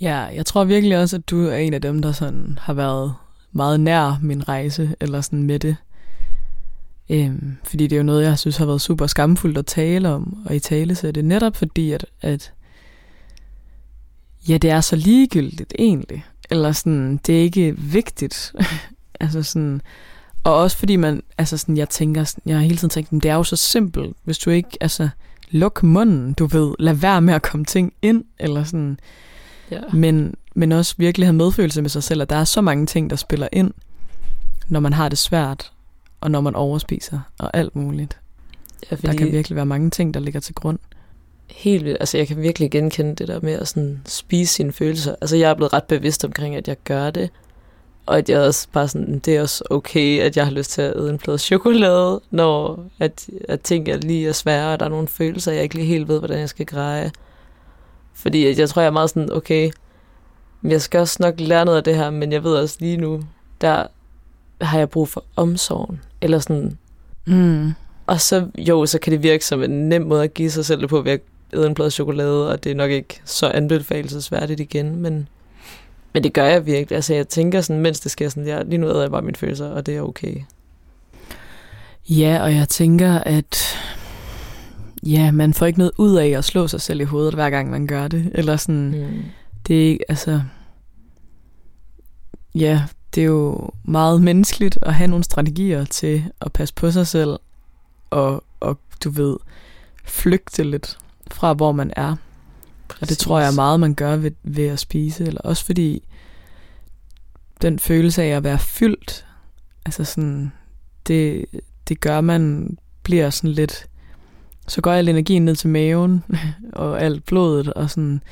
Ja, 0.00 0.18
jeg 0.18 0.46
tror 0.46 0.64
virkelig 0.64 0.98
også, 0.98 1.16
at 1.16 1.30
du 1.30 1.46
er 1.46 1.56
en 1.56 1.74
af 1.74 1.82
dem, 1.82 2.02
der 2.02 2.12
sådan 2.12 2.58
har 2.62 2.72
været 2.72 3.14
meget 3.52 3.80
nær 3.80 4.18
min 4.22 4.48
rejse, 4.48 4.96
eller 5.00 5.20
sådan 5.20 5.42
med 5.42 5.58
det. 5.58 5.76
Øhm, 7.10 7.56
fordi 7.64 7.86
det 7.86 7.96
er 7.96 8.00
jo 8.00 8.02
noget, 8.02 8.24
jeg 8.24 8.38
synes 8.38 8.56
har 8.56 8.66
været 8.66 8.80
super 8.80 9.06
skamfuldt 9.06 9.58
at 9.58 9.66
tale 9.66 10.08
om, 10.08 10.42
og 10.46 10.56
i 10.56 10.58
tale 10.58 10.94
så 10.94 11.08
er 11.08 11.12
det 11.12 11.24
netop 11.24 11.56
fordi, 11.56 11.92
at, 11.92 12.06
at 12.22 12.52
ja, 14.48 14.56
det 14.56 14.70
er 14.70 14.80
så 14.80 14.96
ligegyldigt 14.96 15.74
egentlig. 15.78 16.24
Eller 16.50 16.72
sådan, 16.72 17.20
det 17.26 17.38
er 17.38 17.42
ikke 17.42 17.78
vigtigt. 17.78 18.52
altså 19.20 19.42
sådan, 19.42 19.80
og 20.44 20.54
også 20.54 20.76
fordi 20.76 20.96
man, 20.96 21.22
altså 21.38 21.56
sådan, 21.56 21.76
jeg 21.76 21.88
tænker, 21.88 22.34
jeg 22.46 22.56
har 22.56 22.62
hele 22.62 22.76
tiden 22.76 22.90
tænkt, 22.90 23.10
det 23.10 23.24
er 23.24 23.34
jo 23.34 23.44
så 23.44 23.56
simpelt, 23.56 24.16
hvis 24.24 24.38
du 24.38 24.50
ikke, 24.50 24.78
altså, 24.80 25.08
luk 25.50 25.82
munden, 25.82 26.32
du 26.32 26.46
ved, 26.46 26.74
lad 26.78 26.94
være 26.94 27.20
med 27.20 27.34
at 27.34 27.42
komme 27.42 27.64
ting 27.64 27.92
ind, 28.02 28.24
eller 28.38 28.64
sådan. 28.64 28.98
Ja. 29.70 29.80
Men, 29.92 30.34
men 30.54 30.72
også 30.72 30.94
virkelig 30.98 31.26
have 31.28 31.32
medfølelse 31.36 31.82
med 31.82 31.90
sig 31.90 32.02
selv, 32.02 32.22
at 32.22 32.30
der 32.30 32.36
er 32.36 32.44
så 32.44 32.60
mange 32.60 32.86
ting, 32.86 33.10
der 33.10 33.16
spiller 33.16 33.48
ind, 33.52 33.70
når 34.68 34.80
man 34.80 34.92
har 34.92 35.08
det 35.08 35.18
svært, 35.18 35.72
og 36.24 36.30
når 36.30 36.40
man 36.40 36.54
overspiser, 36.54 37.20
og 37.38 37.56
alt 37.56 37.76
muligt. 37.76 38.18
Ja, 38.90 38.96
fordi 38.96 39.06
der 39.06 39.16
kan 39.16 39.32
virkelig 39.32 39.56
være 39.56 39.66
mange 39.66 39.90
ting, 39.90 40.14
der 40.14 40.20
ligger 40.20 40.40
til 40.40 40.54
grund. 40.54 40.78
Helt 41.50 41.84
vildt. 41.84 41.96
Altså, 42.00 42.18
jeg 42.18 42.28
kan 42.28 42.42
virkelig 42.42 42.70
genkende 42.70 43.14
det 43.14 43.28
der 43.28 43.40
med 43.42 43.52
at 43.52 43.68
sådan 43.68 44.02
spise 44.06 44.54
sine 44.54 44.72
følelser. 44.72 45.14
Altså, 45.20 45.36
jeg 45.36 45.50
er 45.50 45.54
blevet 45.54 45.72
ret 45.72 45.84
bevidst 45.84 46.24
omkring, 46.24 46.56
at 46.56 46.68
jeg 46.68 46.76
gør 46.84 47.10
det. 47.10 47.30
Og 48.06 48.18
at 48.18 48.30
jeg 48.30 48.40
også 48.40 48.68
bare 48.72 48.88
sådan, 48.88 49.18
det 49.18 49.36
er 49.36 49.42
også 49.42 49.64
okay, 49.70 50.20
at 50.20 50.36
jeg 50.36 50.44
har 50.44 50.52
lyst 50.52 50.70
til 50.70 50.82
at 50.82 50.96
æde 50.96 51.10
en 51.10 51.18
plade 51.18 51.38
chokolade, 51.38 52.20
når 52.30 52.84
at, 52.98 53.28
at 53.48 53.60
ting 53.60 53.88
er 53.88 53.96
lige 53.96 54.28
er 54.28 54.32
svære, 54.32 54.72
og 54.72 54.80
der 54.80 54.86
er 54.86 54.90
nogle 54.90 55.08
følelser, 55.08 55.52
jeg 55.52 55.62
ikke 55.62 55.74
lige 55.74 55.86
helt 55.86 56.08
ved, 56.08 56.18
hvordan 56.18 56.38
jeg 56.38 56.48
skal 56.48 56.66
greje. 56.66 57.10
Fordi 58.14 58.46
at 58.46 58.58
jeg 58.58 58.68
tror, 58.68 58.82
jeg 58.82 58.86
er 58.86 58.92
meget 58.92 59.10
sådan, 59.10 59.32
okay, 59.32 59.70
jeg 60.62 60.82
skal 60.82 61.00
også 61.00 61.16
nok 61.20 61.34
lære 61.40 61.64
noget 61.64 61.78
af 61.78 61.84
det 61.84 61.96
her, 61.96 62.10
men 62.10 62.32
jeg 62.32 62.44
ved 62.44 62.54
også 62.54 62.76
lige 62.80 62.96
nu, 62.96 63.22
der 63.60 63.86
har 64.64 64.78
jeg 64.78 64.90
brug 64.90 65.08
for 65.08 65.24
omsorgen. 65.36 66.00
Eller 66.20 66.38
sådan. 66.38 66.78
Mm. 67.26 67.72
Og 68.06 68.20
så, 68.20 68.48
jo, 68.58 68.86
så 68.86 68.98
kan 68.98 69.12
det 69.12 69.22
virke 69.22 69.44
som 69.44 69.62
en 69.62 69.88
nem 69.88 70.02
måde 70.02 70.24
at 70.24 70.34
give 70.34 70.50
sig 70.50 70.64
selv 70.64 70.88
på, 70.88 71.00
ved 71.00 71.12
at 71.12 71.20
æde 71.54 71.66
en 71.66 71.74
plade 71.74 71.90
chokolade, 71.90 72.50
og 72.50 72.64
det 72.64 72.72
er 72.72 72.76
nok 72.76 72.90
ikke 72.90 73.20
så 73.24 73.48
anbefalesværdigt 73.48 74.60
igen, 74.60 74.96
men, 74.96 75.28
men 76.14 76.24
det 76.24 76.32
gør 76.32 76.44
jeg 76.44 76.66
virkelig. 76.66 76.96
Altså 76.96 77.14
jeg 77.14 77.28
tænker 77.28 77.60
sådan, 77.60 77.82
mens 77.82 78.00
det 78.00 78.12
sker 78.12 78.28
sådan, 78.28 78.46
jeg, 78.46 78.64
lige 78.64 78.78
nu 78.78 78.88
æder 78.88 79.00
jeg 79.00 79.10
bare 79.10 79.22
mine 79.22 79.36
følelser, 79.36 79.66
og 79.66 79.86
det 79.86 79.96
er 79.96 80.02
okay. 80.02 80.36
Ja, 82.08 82.42
og 82.42 82.54
jeg 82.54 82.68
tænker, 82.68 83.18
at 83.18 83.78
ja, 85.02 85.30
man 85.30 85.54
får 85.54 85.66
ikke 85.66 85.78
noget 85.78 85.92
ud 85.98 86.16
af 86.16 86.28
at 86.28 86.44
slå 86.44 86.68
sig 86.68 86.80
selv 86.80 87.00
i 87.00 87.04
hovedet, 87.04 87.34
hver 87.34 87.50
gang 87.50 87.70
man 87.70 87.86
gør 87.86 88.08
det. 88.08 88.30
Eller 88.34 88.56
sådan, 88.56 88.88
mm. 88.88 89.24
det 89.68 89.84
er 89.84 89.88
ikke, 89.88 90.04
altså, 90.08 90.42
ja, 92.54 92.82
det 93.14 93.20
er 93.20 93.24
jo 93.24 93.70
meget 93.84 94.22
menneskeligt 94.22 94.78
at 94.82 94.94
have 94.94 95.08
nogle 95.08 95.24
strategier 95.24 95.84
til 95.84 96.24
at 96.40 96.52
passe 96.52 96.74
på 96.74 96.90
sig 96.90 97.06
selv, 97.06 97.38
og, 98.10 98.44
og 98.60 98.78
du 99.04 99.10
ved, 99.10 99.36
flygte 100.04 100.64
lidt 100.64 100.98
fra, 101.30 101.52
hvor 101.52 101.72
man 101.72 101.92
er. 101.96 102.16
Præcis. 102.88 103.02
Og 103.02 103.08
det 103.08 103.18
tror 103.18 103.40
jeg 103.40 103.54
meget, 103.54 103.80
man 103.80 103.94
gør 103.94 104.16
ved, 104.16 104.30
ved 104.42 104.66
at 104.66 104.78
spise, 104.78 105.26
eller 105.26 105.40
også 105.40 105.64
fordi 105.64 106.02
den 107.62 107.78
følelse 107.78 108.22
af 108.22 108.28
at 108.28 108.44
være 108.44 108.58
fyldt, 108.58 109.26
altså 109.86 110.04
sådan, 110.04 110.52
det, 111.06 111.46
det 111.88 112.00
gør, 112.00 112.20
man 112.20 112.76
bliver 113.02 113.30
sådan 113.30 113.50
lidt, 113.50 113.86
så 114.68 114.80
går 114.80 114.92
al 114.92 115.08
energien 115.08 115.44
ned 115.44 115.56
til 115.56 115.68
maven, 115.68 116.24
og 116.72 117.02
alt 117.02 117.24
blodet, 117.24 117.72
og 117.72 117.90
sådan, 117.90 118.22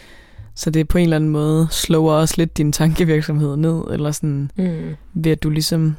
så 0.55 0.71
det 0.71 0.89
på 0.89 0.99
en 0.99 1.05
eller 1.05 1.17
anden 1.17 1.31
måde 1.31 1.69
slår 1.71 2.13
også 2.13 2.35
lidt 2.39 2.57
din 2.57 2.73
tankevirksomhed 2.73 3.57
ned, 3.57 3.83
eller 3.91 4.11
sådan, 4.11 4.51
mm. 4.57 4.97
ved 5.15 5.33
at 5.33 5.43
du 5.43 5.51
ligesom 5.51 5.97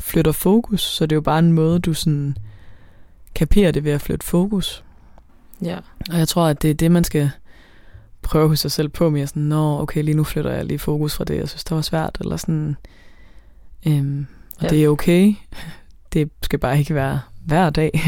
flytter 0.00 0.32
fokus, 0.32 0.80
så 0.80 1.06
det 1.06 1.12
er 1.12 1.16
jo 1.16 1.20
bare 1.20 1.38
en 1.38 1.52
måde, 1.52 1.78
du 1.78 1.94
sådan 1.94 2.36
kaperer 3.34 3.70
det 3.70 3.84
ved 3.84 3.92
at 3.92 4.00
flytte 4.00 4.26
fokus. 4.26 4.84
Ja. 5.62 5.78
Og 6.10 6.18
jeg 6.18 6.28
tror, 6.28 6.46
at 6.46 6.62
det 6.62 6.70
er 6.70 6.74
det, 6.74 6.90
man 6.90 7.04
skal 7.04 7.30
prøve 8.22 8.48
hos 8.48 8.60
sig 8.60 8.72
selv 8.72 8.88
på 8.88 9.10
med, 9.10 9.26
sådan, 9.26 9.42
nå, 9.42 9.80
okay, 9.80 10.02
lige 10.02 10.16
nu 10.16 10.24
flytter 10.24 10.50
jeg 10.50 10.64
lige 10.64 10.78
fokus 10.78 11.14
fra 11.14 11.24
det, 11.24 11.36
jeg 11.36 11.48
synes, 11.48 11.64
det 11.64 11.74
var 11.74 11.82
svært, 11.82 12.18
eller 12.20 12.36
sådan, 12.36 12.76
øhm, 13.86 14.26
og 14.56 14.62
ja. 14.62 14.68
det 14.68 14.84
er 14.84 14.88
okay. 14.88 15.34
Det 16.12 16.30
skal 16.42 16.58
bare 16.58 16.78
ikke 16.78 16.94
være 16.94 17.20
hver 17.44 17.70
dag. 17.70 18.00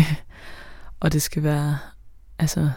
og 1.01 1.13
det 1.13 1.23
skal 1.23 1.43
være, 1.43 1.79
altså, 2.39 2.71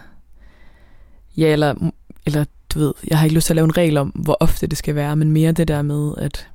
ja, 1.38 1.54
eller, 1.54 1.92
eller 2.26 2.46
du 2.76 2.80
ved, 2.80 2.94
jeg 3.08 3.18
har 3.18 3.26
ikke 3.26 3.36
lyst 3.36 3.46
til 3.46 3.54
at 3.54 3.56
lave 3.56 3.66
en 3.66 3.78
regel 3.78 3.98
om, 3.98 4.10
hvor 4.10 4.38
ofte 4.40 4.68
det 4.68 4.78
skal 4.78 4.96
være, 4.96 5.16
men 5.16 5.32
mere 5.32 5.52
det 5.52 5.68
der 5.68 5.82
med, 5.82 6.14
at, 6.18 6.50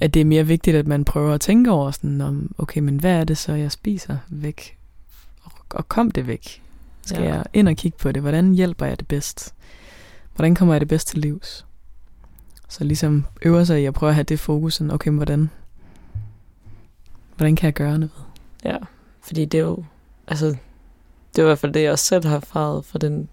at 0.00 0.14
det 0.14 0.20
er 0.20 0.24
mere 0.24 0.46
vigtigt, 0.46 0.76
at 0.76 0.86
man 0.86 1.04
prøver 1.04 1.34
at 1.34 1.40
tænke 1.40 1.70
over 1.70 1.90
sådan, 1.90 2.20
om, 2.20 2.54
okay, 2.58 2.80
men 2.80 3.00
hvad 3.00 3.12
er 3.20 3.24
det 3.24 3.38
så, 3.38 3.52
jeg 3.52 3.72
spiser 3.72 4.18
væk? 4.28 4.78
Og, 5.42 5.52
og 5.70 5.88
kom 5.88 6.10
det 6.10 6.26
væk? 6.26 6.62
Skal 7.02 7.22
ja. 7.22 7.34
jeg 7.34 7.44
ind 7.52 7.68
og 7.68 7.76
kigge 7.76 7.98
på 7.98 8.12
det? 8.12 8.22
Hvordan 8.22 8.54
hjælper 8.54 8.86
jeg 8.86 8.98
det 8.98 9.08
bedst? 9.08 9.54
Hvordan 10.34 10.54
kommer 10.54 10.74
jeg 10.74 10.80
det 10.80 10.88
bedst 10.88 11.08
til 11.08 11.18
livs? 11.18 11.66
Så 12.68 12.84
ligesom 12.84 13.26
øver 13.42 13.64
sig 13.64 13.82
i 13.82 13.84
at 13.84 13.94
prøve 13.94 14.10
at 14.10 14.14
have 14.14 14.24
det 14.24 14.40
fokus, 14.40 14.74
sådan, 14.74 14.90
okay, 14.90 15.08
men 15.08 15.16
hvordan, 15.16 15.50
hvordan 17.36 17.56
kan 17.56 17.66
jeg 17.66 17.74
gøre 17.74 17.98
noget? 17.98 18.12
Ja, 18.64 18.76
fordi 19.22 19.44
det 19.44 19.58
er 19.58 19.64
jo, 19.64 19.84
altså, 20.26 20.46
det 20.46 21.38
er 21.38 21.42
i 21.42 21.46
hvert 21.46 21.58
fald 21.58 21.72
det, 21.72 21.82
jeg 21.82 21.92
også 21.92 22.04
selv 22.04 22.26
har 22.26 22.36
erfaret 22.36 22.84
for 22.84 22.98
den 22.98 23.28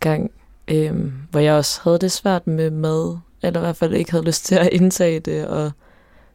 gang, 0.00 0.30
øhm, 0.72 1.12
hvor 1.30 1.40
jeg 1.40 1.54
også 1.54 1.80
havde 1.84 1.98
det 1.98 2.12
svært 2.12 2.46
med 2.46 2.70
mad, 2.70 3.18
eller 3.42 3.60
i 3.60 3.62
hvert 3.62 3.76
fald 3.76 3.94
ikke 3.94 4.10
havde 4.10 4.24
lyst 4.24 4.44
til 4.44 4.54
at 4.54 4.68
indtage 4.72 5.20
det, 5.20 5.46
og 5.46 5.72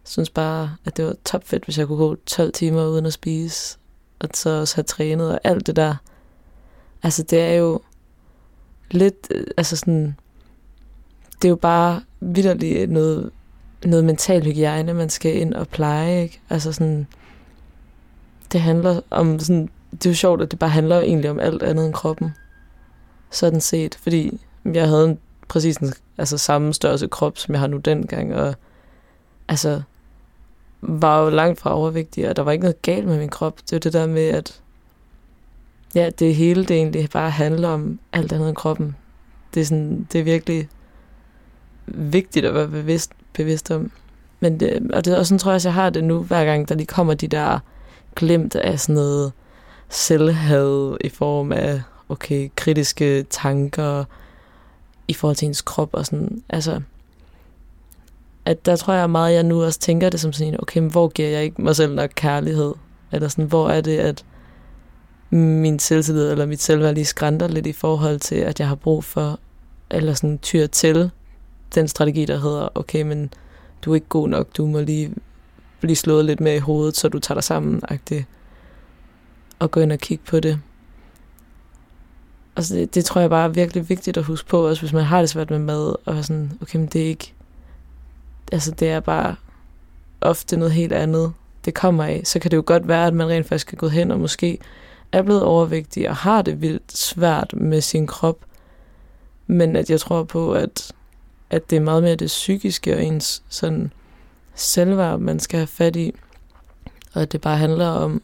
synes 0.03 0.29
bare, 0.29 0.75
at 0.86 0.98
det 0.98 1.06
var 1.06 1.15
topfedt, 1.25 1.63
hvis 1.63 1.77
jeg 1.77 1.88
kunne 1.88 1.98
gå 1.98 2.15
12 2.25 2.53
timer 2.53 2.88
uden 2.88 3.06
at 3.06 3.13
spise, 3.13 3.77
og 4.20 4.29
så 4.34 4.50
også 4.50 4.75
have 4.75 4.84
trænet 4.84 5.32
og 5.32 5.39
alt 5.44 5.67
det 5.67 5.75
der. 5.75 5.96
Altså 7.03 7.24
det 7.24 7.39
er 7.39 7.53
jo 7.53 7.82
lidt, 8.91 9.27
øh, 9.32 9.48
altså 9.58 9.75
sådan, 9.75 10.15
det 11.41 11.46
er 11.46 11.50
jo 11.50 11.56
bare 11.56 12.01
vidderligt 12.20 12.91
noget, 12.91 13.32
noget 13.86 14.06
mental 14.06 14.46
hygiejne, 14.46 14.94
man 14.94 15.10
skal 15.10 15.38
ind 15.38 15.53
og 15.53 15.67
pleje, 15.67 16.24
ikke? 16.24 16.41
Altså 16.50 16.72
sådan, 16.72 17.08
det 18.51 18.62
handler 18.62 19.01
om 19.10 19.39
sådan, 19.39 19.70
det 19.91 20.06
er 20.06 20.10
jo 20.10 20.15
sjovt, 20.15 20.41
at 20.41 20.51
det 20.51 20.60
bare 20.60 20.70
handler 20.70 21.00
egentlig 21.00 21.29
om 21.29 21.39
alt 21.39 21.63
andet 21.63 21.86
end 21.86 21.94
kroppen. 21.94 22.34
Sådan 23.29 23.62
set, 23.62 23.96
fordi 23.96 24.41
jeg 24.65 24.88
havde 24.88 25.10
en, 25.10 25.19
præcis 25.48 25.77
en, 25.77 25.93
altså 26.17 26.38
samme 26.38 26.74
størrelse 26.74 27.07
krop, 27.07 27.38
som 27.38 27.53
jeg 27.53 27.60
har 27.60 27.67
nu 27.67 27.77
dengang, 27.77 28.36
og 28.36 28.55
altså, 29.48 29.81
var 30.81 31.24
jo 31.24 31.29
langt 31.29 31.60
fra 31.60 31.75
overvægtig, 31.75 32.29
og 32.29 32.36
der 32.36 32.41
var 32.41 32.51
ikke 32.51 32.63
noget 32.63 32.81
galt 32.81 33.07
med 33.07 33.17
min 33.19 33.29
krop. 33.29 33.60
Det 33.69 33.75
er 33.75 33.79
det 33.79 33.93
der 33.93 34.07
med, 34.07 34.27
at 34.27 34.62
ja, 35.96 36.10
det 36.19 36.36
hele 36.36 36.65
det 36.65 36.77
egentlig 36.77 37.10
bare 37.10 37.31
handler 37.31 37.69
om 37.69 38.00
alt 38.13 38.31
andet 38.31 38.50
end 38.50 38.55
kroppen. 38.55 38.96
Det 39.53 39.62
er, 39.62 39.65
sådan, 39.65 40.07
det 40.12 40.19
er 40.19 40.24
virkelig 40.24 40.69
vigtigt 41.86 42.46
at 42.46 42.53
være 42.53 42.67
bevidst, 42.67 43.12
bevidst 43.34 43.72
om. 43.72 43.91
Men 44.39 44.60
det, 44.60 44.91
og 44.93 45.05
det 45.05 45.17
og 45.17 45.25
sådan, 45.25 45.39
tror 45.39 45.51
jeg, 45.51 45.55
også, 45.55 45.69
jeg 45.69 45.74
har 45.74 45.89
det 45.89 46.03
nu, 46.03 46.24
hver 46.24 46.46
gang 46.46 46.69
der 46.69 46.75
lige 46.75 46.88
kommer 46.88 47.13
de 47.13 47.27
der 47.27 47.60
glemt 48.15 48.55
af 48.55 48.79
sådan 48.79 48.96
noget 48.96 49.34
selvhad 49.89 50.98
i 51.01 51.10
form 51.10 51.51
af, 51.51 51.81
okay, 52.09 52.49
kritiske 52.55 53.23
tanker 53.23 54.03
i 55.07 55.13
forhold 55.13 55.35
til 55.35 55.47
ens 55.47 55.61
krop 55.61 55.89
og 55.93 56.05
sådan, 56.05 56.43
altså, 56.49 56.81
at 58.45 58.65
der 58.65 58.75
tror 58.75 58.93
jeg 58.93 59.09
meget, 59.09 59.29
at 59.29 59.35
jeg 59.35 59.43
nu 59.43 59.63
også 59.63 59.79
tænker 59.79 60.09
det 60.09 60.19
som 60.19 60.33
sådan 60.33 60.53
en, 60.53 60.59
okay, 60.61 60.79
men 60.79 60.91
hvor 60.91 61.07
giver 61.07 61.29
jeg 61.29 61.43
ikke 61.43 61.61
mig 61.61 61.75
selv 61.75 61.95
nok 61.95 62.09
kærlighed? 62.15 62.73
Eller 63.11 63.27
sådan, 63.27 63.45
hvor 63.45 63.69
er 63.69 63.81
det, 63.81 63.97
at 63.97 64.25
min 65.29 65.79
selvtillid 65.79 66.31
eller 66.31 66.45
mit 66.45 66.61
selvværd 66.61 66.93
lige 66.93 67.05
skrænter 67.05 67.47
lidt 67.47 67.67
i 67.67 67.73
forhold 67.73 68.19
til, 68.19 68.35
at 68.35 68.59
jeg 68.59 68.67
har 68.67 68.75
brug 68.75 69.03
for, 69.03 69.39
eller 69.91 70.13
sådan 70.13 70.39
tyr 70.39 70.67
til 70.67 71.11
den 71.75 71.87
strategi, 71.87 72.25
der 72.25 72.39
hedder, 72.39 72.69
okay, 72.75 73.01
men 73.01 73.33
du 73.81 73.91
er 73.91 73.95
ikke 73.95 74.07
god 74.07 74.29
nok, 74.29 74.47
du 74.57 74.65
må 74.65 74.81
lige 74.81 75.13
blive 75.79 75.95
slået 75.95 76.25
lidt 76.25 76.39
mere 76.39 76.55
i 76.55 76.59
hovedet, 76.59 76.97
så 76.97 77.09
du 77.09 77.19
tager 77.19 77.35
dig 77.35 77.43
sammen, 77.43 77.81
-agtigt, 77.91 78.23
og 79.59 79.71
gå 79.71 79.79
ind 79.79 79.91
og 79.91 79.99
kigge 79.99 80.23
på 80.27 80.39
det. 80.39 80.59
Altså 82.57 82.75
det, 82.75 82.95
det 82.95 83.05
tror 83.05 83.21
jeg 83.21 83.29
bare 83.29 83.45
er 83.45 83.49
virkelig 83.49 83.89
vigtigt 83.89 84.17
at 84.17 84.23
huske 84.23 84.49
på, 84.49 84.67
også 84.67 84.81
hvis 84.81 84.93
man 84.93 85.03
har 85.03 85.19
det 85.19 85.29
svært 85.29 85.49
med 85.49 85.59
mad, 85.59 85.95
og 86.05 86.25
sådan, 86.25 86.51
okay, 86.61 86.77
men 86.79 86.87
det 86.87 87.01
er 87.01 87.05
ikke, 87.05 87.33
altså 88.51 88.71
det 88.71 88.89
er 88.89 88.99
bare 88.99 89.35
ofte 90.21 90.57
noget 90.57 90.73
helt 90.73 90.93
andet, 90.93 91.33
det 91.65 91.73
kommer 91.73 92.03
af. 92.03 92.21
Så 92.25 92.39
kan 92.39 92.51
det 92.51 92.57
jo 92.57 92.63
godt 92.65 92.87
være, 92.87 93.07
at 93.07 93.13
man 93.13 93.27
rent 93.27 93.47
faktisk 93.47 93.73
er 93.73 93.77
gå 93.77 93.87
hen 93.87 94.11
og 94.11 94.19
måske 94.19 94.57
er 95.11 95.21
blevet 95.21 95.43
overvægtig 95.43 96.09
og 96.09 96.15
har 96.15 96.41
det 96.41 96.61
vildt 96.61 96.97
svært 96.97 97.53
med 97.53 97.81
sin 97.81 98.07
krop. 98.07 98.37
Men 99.47 99.75
at 99.75 99.89
jeg 99.89 99.99
tror 99.99 100.23
på, 100.23 100.53
at, 100.53 100.91
at 101.49 101.69
det 101.69 101.75
er 101.75 101.81
meget 101.81 102.03
mere 102.03 102.15
det 102.15 102.27
psykiske 102.27 102.95
og 102.95 103.03
ens 103.03 103.43
sådan 103.49 103.93
selvværd, 104.55 105.19
man 105.19 105.39
skal 105.39 105.57
have 105.57 105.67
fat 105.67 105.95
i. 105.95 106.13
Og 107.13 107.21
at 107.21 107.31
det 107.31 107.41
bare 107.41 107.57
handler 107.57 107.87
om, 107.87 108.21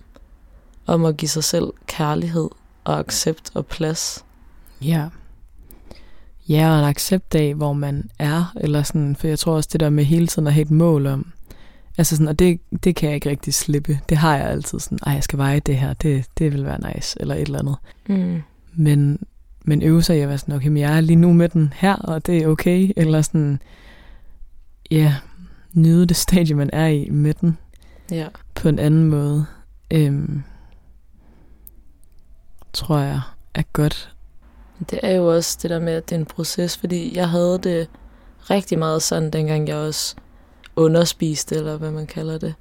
om 0.85 1.05
at 1.05 1.17
give 1.17 1.29
sig 1.29 1.43
selv 1.43 1.73
kærlighed 1.87 2.49
og 2.83 2.99
accept 2.99 3.51
og 3.53 3.65
plads. 3.65 4.25
Ja. 4.81 5.07
Ja, 6.49 6.71
og 6.71 6.79
en 6.79 6.85
accept 6.85 7.35
af, 7.35 7.55
hvor 7.55 7.73
man 7.73 8.09
er, 8.19 8.53
eller 8.61 8.83
sådan, 8.83 9.15
for 9.15 9.27
jeg 9.27 9.39
tror 9.39 9.53
også 9.53 9.69
det 9.73 9.79
der 9.79 9.89
med 9.89 10.03
hele 10.03 10.27
tiden 10.27 10.47
at 10.47 10.53
have 10.53 10.61
et 10.61 10.71
mål 10.71 11.07
om, 11.07 11.33
Altså 11.97 12.15
sådan, 12.15 12.27
og 12.27 12.39
det, 12.39 12.59
det 12.83 12.95
kan 12.95 13.07
jeg 13.07 13.15
ikke 13.15 13.29
rigtig 13.29 13.53
slippe. 13.53 13.99
Det 14.09 14.17
har 14.17 14.37
jeg 14.37 14.49
altid 14.49 14.79
sådan, 14.79 14.99
ej, 15.05 15.13
jeg 15.13 15.23
skal 15.23 15.39
veje 15.39 15.59
det 15.59 15.77
her, 15.77 15.93
det, 15.93 16.25
det 16.37 16.53
vil 16.53 16.65
være 16.65 16.93
nice, 16.93 17.21
eller 17.21 17.35
et 17.35 17.41
eller 17.41 17.59
andet. 17.59 17.75
Mm. 18.07 18.41
Men, 18.73 19.19
men 19.65 19.81
øve 19.81 20.03
sig 20.03 20.17
i 20.17 20.19
at 20.19 20.29
være 20.29 20.37
sådan, 20.37 20.55
okay, 20.55 20.67
men 20.67 20.77
jeg 20.77 20.97
er 20.97 21.01
lige 21.01 21.15
nu 21.15 21.33
med 21.33 21.49
den 21.49 21.73
her, 21.75 21.95
og 21.95 22.25
det 22.25 22.37
er 22.37 22.47
okay, 22.47 22.91
eller 22.97 23.21
sådan, 23.21 23.59
ja, 24.91 25.15
nyde 25.73 26.05
det 26.05 26.15
stadie, 26.15 26.55
man 26.55 26.69
er 26.73 26.87
i 26.87 27.09
med 27.09 27.33
den, 27.33 27.57
ja. 28.11 28.27
på 28.55 28.69
en 28.69 28.79
anden 28.79 29.03
måde, 29.03 29.45
øhm, 29.91 30.43
tror 32.73 32.97
jeg 32.97 33.21
er 33.53 33.63
godt. 33.73 34.15
Det 34.89 34.99
er 35.03 35.11
jo 35.11 35.35
også 35.35 35.59
det 35.61 35.69
der 35.69 35.79
med, 35.79 35.93
at 35.93 36.09
det 36.09 36.15
er 36.15 36.19
en 36.19 36.25
proces, 36.25 36.77
fordi 36.77 37.17
jeg 37.17 37.29
havde 37.29 37.59
det 37.63 37.89
rigtig 38.49 38.79
meget 38.79 39.01
sådan, 39.01 39.29
dengang 39.29 39.67
jeg 39.67 39.75
også 39.75 40.15
underspiste, 40.75 41.55
eller 41.55 41.77
hvad 41.77 41.91
man 41.91 42.07
kalder 42.07 42.37
det. 42.37 42.55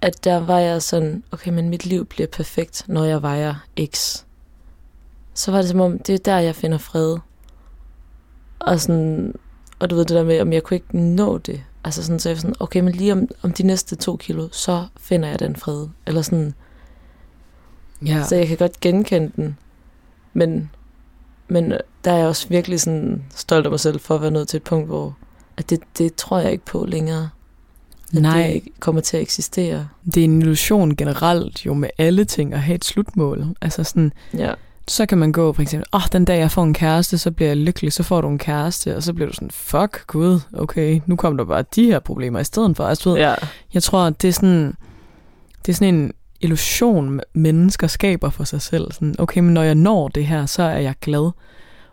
At 0.00 0.24
der 0.24 0.36
var 0.36 0.58
jeg 0.58 0.82
sådan, 0.82 1.24
okay, 1.32 1.50
men 1.50 1.68
mit 1.68 1.86
liv 1.86 2.06
bliver 2.06 2.26
perfekt, 2.26 2.84
når 2.88 3.04
jeg 3.04 3.22
vejer 3.22 3.54
X. 3.94 4.24
Så 5.34 5.50
var 5.50 5.58
det 5.58 5.68
som 5.68 5.80
om, 5.80 5.98
det 5.98 6.14
er 6.14 6.18
der, 6.18 6.38
jeg 6.38 6.54
finder 6.54 6.78
fred. 6.78 7.18
Og 8.58 8.80
sådan, 8.80 9.34
og 9.78 9.90
du 9.90 9.94
ved 9.94 10.04
det 10.04 10.16
der 10.16 10.24
med, 10.24 10.40
om 10.40 10.52
jeg 10.52 10.62
kunne 10.62 10.76
ikke 10.76 10.98
nå 10.98 11.38
det. 11.38 11.62
Altså 11.84 12.02
sådan, 12.02 12.18
så 12.18 12.28
jeg 12.28 12.36
var 12.36 12.40
sådan, 12.40 12.56
okay, 12.60 12.80
men 12.80 12.92
lige 12.92 13.12
om, 13.12 13.28
om 13.42 13.52
de 13.52 13.62
næste 13.62 13.96
to 13.96 14.16
kilo, 14.16 14.48
så 14.52 14.86
finder 14.96 15.28
jeg 15.28 15.38
den 15.38 15.56
fred. 15.56 15.88
Eller 16.06 16.22
sådan, 16.22 16.54
ja. 18.06 18.24
så 18.24 18.36
jeg 18.36 18.48
kan 18.48 18.56
godt 18.56 18.80
genkende 18.80 19.32
den. 19.36 19.58
Men, 20.32 20.70
men 21.48 21.72
der 22.04 22.12
er 22.12 22.16
jeg 22.16 22.26
også 22.26 22.48
virkelig 22.48 22.80
sådan 22.80 23.22
stolt 23.34 23.66
af 23.66 23.70
mig 23.70 23.80
selv 23.80 24.00
for 24.00 24.14
at 24.14 24.22
være 24.22 24.30
nået 24.30 24.48
til 24.48 24.56
et 24.56 24.62
punkt, 24.62 24.86
hvor 24.86 25.16
at 25.56 25.70
det, 25.70 25.80
det 25.98 26.14
tror 26.14 26.38
jeg 26.38 26.52
ikke 26.52 26.64
på 26.64 26.84
længere. 26.88 27.28
At 28.16 28.22
Nej. 28.22 28.42
det 28.42 28.54
ikke 28.54 28.70
kommer 28.80 29.00
til 29.00 29.16
at 29.16 29.22
eksistere. 29.22 29.88
Det 30.04 30.16
er 30.16 30.24
en 30.24 30.42
illusion 30.42 30.96
generelt 30.96 31.66
jo 31.66 31.74
med 31.74 31.88
alle 31.98 32.24
ting 32.24 32.54
at 32.54 32.60
have 32.60 32.74
et 32.74 32.84
slutmål. 32.84 33.46
Altså 33.60 33.84
sådan, 33.84 34.12
ja. 34.34 34.52
så 34.88 35.06
kan 35.06 35.18
man 35.18 35.32
gå 35.32 35.52
for 35.52 35.62
eksempel, 35.62 35.86
åh, 35.92 36.00
oh, 36.00 36.02
den 36.12 36.24
dag 36.24 36.38
jeg 36.38 36.50
får 36.50 36.62
en 36.62 36.74
kæreste, 36.74 37.18
så 37.18 37.30
bliver 37.30 37.48
jeg 37.48 37.56
lykkelig, 37.56 37.92
så 37.92 38.02
får 38.02 38.20
du 38.20 38.28
en 38.28 38.38
kæreste, 38.38 38.96
og 38.96 39.02
så 39.02 39.12
bliver 39.12 39.28
du 39.28 39.34
sådan, 39.34 39.50
fuck 39.50 40.06
gud, 40.06 40.40
okay, 40.52 41.00
nu 41.06 41.16
kommer 41.16 41.36
der 41.36 41.44
bare 41.44 41.64
de 41.74 41.84
her 41.84 41.98
problemer 41.98 42.40
i 42.40 42.44
stedet 42.44 42.76
for. 42.76 42.84
Altså, 42.84 43.10
ved, 43.10 43.18
Ja. 43.18 43.34
jeg 43.74 43.82
tror, 43.82 44.10
det 44.10 44.28
er 44.28 44.32
sådan, 44.32 44.74
det 45.66 45.72
er 45.72 45.76
sådan 45.76 45.94
en 45.94 46.12
illusion, 46.40 47.20
mennesker 47.34 47.86
skaber 47.86 48.30
for 48.30 48.44
sig 48.44 48.62
selv. 48.62 48.92
Sådan, 48.92 49.14
okay, 49.18 49.40
men 49.40 49.54
når 49.54 49.62
jeg 49.62 49.74
når 49.74 50.08
det 50.08 50.26
her, 50.26 50.46
så 50.46 50.62
er 50.62 50.78
jeg 50.78 50.94
glad. 51.00 51.30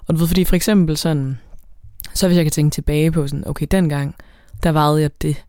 Og 0.07 0.13
du 0.13 0.15
ved, 0.15 0.27
fordi 0.27 0.43
for 0.43 0.55
eksempel 0.55 0.97
sådan, 0.97 1.39
så 2.13 2.27
hvis 2.27 2.35
jeg 2.35 2.45
kan 2.45 2.51
tænke 2.51 2.73
tilbage 2.73 3.11
på 3.11 3.27
sådan, 3.27 3.47
okay, 3.47 3.67
dengang, 3.71 4.15
der 4.63 4.71
vejede 4.71 5.01
jeg 5.01 5.21
det. 5.21 5.43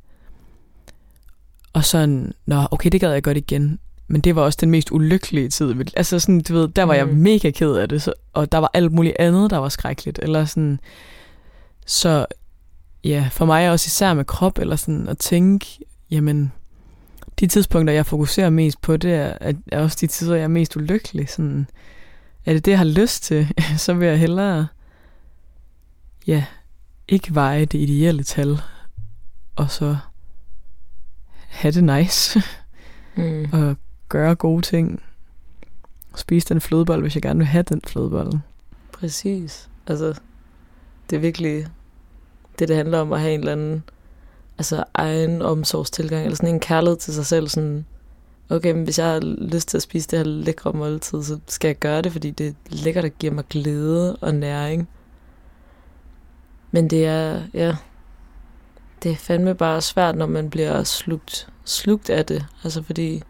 Og 1.73 1.85
sådan, 1.85 2.33
nå, 2.47 2.67
okay, 2.71 2.91
det 2.91 3.01
gad 3.01 3.13
jeg 3.13 3.23
godt 3.23 3.37
igen. 3.37 3.79
Men 4.09 4.21
det 4.21 4.37
var 4.37 4.43
også 4.43 4.59
den 4.61 4.71
mest 4.71 4.93
ulykkelige 4.93 5.49
tid. 5.49 5.75
Altså 5.97 6.19
sådan, 6.19 6.41
du 6.41 6.55
ved, 6.55 6.69
der 6.69 6.83
var 6.83 6.95
jeg 6.95 7.07
Mm. 7.07 7.15
mega 7.15 7.51
ked 7.51 7.73
af 7.73 7.89
det, 7.89 8.03
så, 8.03 8.13
og 8.33 8.53
der 8.53 8.59
var 8.59 8.71
alt 8.75 8.93
muligt 8.93 9.17
andet, 9.19 9.51
der 9.51 9.59
var 9.59 9.69
skrækkeligt. 9.69 10.19
Eller 10.23 10.45
sådan, 10.45 10.81
så 11.87 12.27
ja, 13.05 13.29
for 13.33 13.45
mig 13.45 13.71
også 13.71 13.87
især 13.87 14.15
med 14.15 14.25
krop, 14.25 14.59
eller 14.59 14.77
sådan 14.77 15.09
at 15.09 15.19
tænke, 15.19 15.67
jamen, 16.11 16.53
de 17.41 17.47
tidspunkter, 17.47 17.95
jeg 17.95 18.07
fokuserer 18.07 18.51
mest 18.51 18.81
på, 18.81 18.97
det 18.97 19.15
er, 19.15 19.39
er 19.41 19.53
er 19.73 19.81
også 19.81 19.99
de 20.01 20.07
tider, 20.07 20.35
jeg 20.35 20.45
er 20.45 20.49
mest 20.49 20.77
ulykkelig. 20.77 21.29
Sådan, 21.29 21.67
er 22.45 22.53
det 22.53 22.65
det, 22.65 22.71
jeg 22.71 22.79
har 22.79 22.85
lyst 22.85 23.23
til, 23.23 23.49
så 23.77 23.95
vil 23.95 24.09
jeg 24.09 24.19
hellere, 24.19 24.67
ja, 26.27 26.45
ikke 27.09 27.35
veje 27.35 27.65
det 27.65 27.79
ideelle 27.79 28.23
tal, 28.23 28.61
og 29.57 29.71
så 29.71 29.97
have 31.49 31.73
det 31.73 31.85
nice, 31.85 32.43
Mm. 33.17 33.47
og 33.53 33.77
gøre 34.09 34.35
gode 34.35 34.63
ting. 34.63 35.03
Spise 36.17 36.49
den 36.49 36.61
flødebold, 36.61 37.01
hvis 37.01 37.15
jeg 37.15 37.23
gerne 37.23 37.39
vil 37.39 37.47
have 37.47 37.63
den 37.63 37.81
flødebold. 37.87 38.33
Præcis. 38.93 39.69
Altså, 39.87 40.21
det 41.11 41.17
er 41.17 41.21
virkelig 41.21 41.67
det, 42.59 42.69
det 42.69 42.77
handler 42.77 42.99
om 42.99 43.13
at 43.13 43.21
have 43.21 43.35
en 43.35 43.41
eller 43.41 43.53
anden 43.53 43.83
altså, 44.59 44.85
egen 44.95 45.43
omsorgstilgang, 45.43 46.25
eller 46.25 46.37
sådan 46.37 46.55
en 46.55 46.61
kærlighed 46.61 46.97
til 46.97 47.15
sig 47.15 47.27
selv. 47.27 47.49
Sådan, 47.49 47.87
okay, 48.49 48.73
men 48.73 48.85
hvis 48.85 48.99
jeg 48.99 49.07
har 49.07 49.21
lyst 49.21 49.69
til 49.69 49.77
at 49.77 49.83
spise 49.83 50.09
det 50.09 50.19
her 50.19 50.25
lækre 50.25 50.73
måltid, 50.73 51.23
så 51.23 51.39
skal 51.47 51.69
jeg 51.69 51.79
gøre 51.79 52.03
det, 52.03 52.13
fordi 52.13 52.31
det 52.31 52.47
er 52.47 52.53
lækkert 52.69 53.05
og 53.05 53.11
giver 53.11 53.33
mig 53.33 53.45
glæde 53.51 54.17
og 54.17 54.35
næring. 54.35 54.89
Men 56.71 56.91
det 56.91 57.07
er, 57.07 57.43
ja, 57.55 57.77
det 59.03 59.11
er 59.11 59.17
fandme 59.17 59.55
bare 59.55 59.81
svært, 59.81 60.17
når 60.17 60.27
man 60.27 60.51
bliver 60.51 60.85
slugt, 60.85 61.49
slugt 61.65 62.11
af 62.11 62.27
det. 62.27 62.47
Altså, 62.65 62.83
fordi 62.83 63.23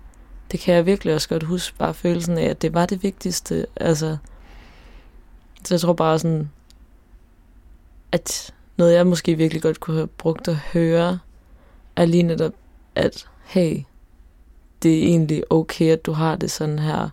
det 0.52 0.60
kan 0.60 0.74
jeg 0.74 0.86
virkelig 0.86 1.14
også 1.14 1.28
godt 1.28 1.42
huske, 1.42 1.76
bare 1.78 1.94
følelsen 1.94 2.38
af, 2.38 2.44
at 2.44 2.62
det 2.62 2.74
var 2.74 2.86
det 2.86 3.02
vigtigste. 3.02 3.66
Altså, 3.76 4.16
så 5.64 5.74
jeg 5.74 5.80
tror 5.80 5.92
bare 5.92 6.18
sådan, 6.18 6.50
at 8.12 8.54
noget 8.76 8.94
jeg 8.94 9.06
måske 9.06 9.34
virkelig 9.34 9.62
godt 9.62 9.80
kunne 9.80 9.96
have 9.96 10.06
brugt 10.06 10.48
at 10.48 10.56
høre, 10.56 11.18
er 11.96 12.04
lige 12.04 12.22
netop, 12.22 12.52
at 12.94 13.26
hey, 13.44 13.82
det 14.82 14.98
er 14.98 15.02
egentlig 15.02 15.52
okay, 15.52 15.90
at 15.90 16.06
du 16.06 16.12
har 16.12 16.36
det 16.36 16.50
sådan 16.50 16.78
her, 16.78 17.08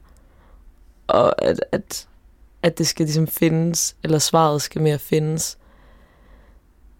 og 1.08 1.46
at, 1.46 1.64
at, 1.72 2.08
at 2.64 2.78
det 2.78 2.88
skal 2.88 3.06
ligesom 3.06 3.28
findes, 3.28 3.96
eller 4.04 4.20
svaret 4.20 4.62
skal 4.62 4.82
mere 4.82 5.00
findes, 5.00 5.58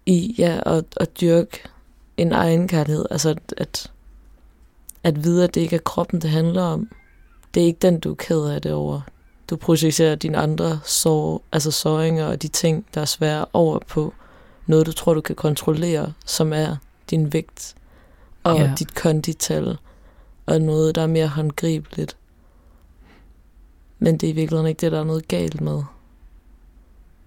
i 0.06 0.34
ja, 0.38 0.60
at, 0.66 0.84
at 0.96 1.20
dyrke 1.20 1.62
en 2.16 2.32
egen 2.32 2.68
kærlighed, 2.68 3.06
altså 3.10 3.30
at, 3.30 3.54
at, 3.56 3.92
at 5.04 5.24
vide, 5.24 5.44
at 5.44 5.54
det 5.54 5.60
ikke 5.60 5.76
er 5.76 5.80
kroppen, 5.80 6.20
det 6.20 6.30
handler 6.30 6.62
om. 6.62 6.88
Det 7.54 7.62
er 7.62 7.66
ikke 7.66 7.78
den, 7.82 8.00
du 8.00 8.10
er 8.10 8.14
ked 8.14 8.44
af 8.44 8.62
det 8.62 8.72
over. 8.72 9.00
Du 9.50 9.56
projicerer 9.56 10.14
dine 10.14 10.38
andre 10.38 10.80
sår, 10.84 11.42
altså 11.52 11.70
såringer 11.70 12.26
og 12.26 12.42
de 12.42 12.48
ting, 12.48 12.86
der 12.94 13.00
er 13.00 13.04
svære 13.04 13.46
over 13.52 13.78
på 13.78 14.14
noget, 14.66 14.86
du 14.86 14.92
tror, 14.92 15.14
du 15.14 15.20
kan 15.20 15.36
kontrollere, 15.36 16.12
som 16.26 16.52
er 16.52 16.76
din 17.10 17.32
vægt 17.32 17.74
og 18.44 18.56
Ja. 18.58 18.74
dit 18.78 18.94
kondital 18.94 19.78
og 20.46 20.60
noget, 20.60 20.94
der 20.94 21.02
er 21.02 21.06
mere 21.06 21.28
håndgribeligt. 21.28 22.16
Men 23.98 24.14
det 24.18 24.26
er 24.26 24.32
i 24.32 24.34
virkeligheden 24.34 24.68
ikke 24.68 24.80
det, 24.80 24.92
der 24.92 25.00
er 25.00 25.04
noget 25.04 25.28
galt 25.28 25.60
med. 25.60 25.82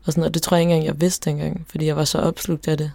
Og, 0.06 0.14
sådan, 0.14 0.24
og 0.24 0.34
det 0.34 0.42
tror 0.42 0.58
jeg 0.58 0.62
ikke 0.62 0.74
engang, 0.74 0.86
jeg 0.86 1.02
vidste 1.02 1.30
dengang, 1.30 1.66
fordi 1.70 1.86
jeg 1.86 1.96
var 1.96 2.04
så 2.04 2.20
opslugt 2.20 2.68
af 2.68 2.78
det. 2.78 2.92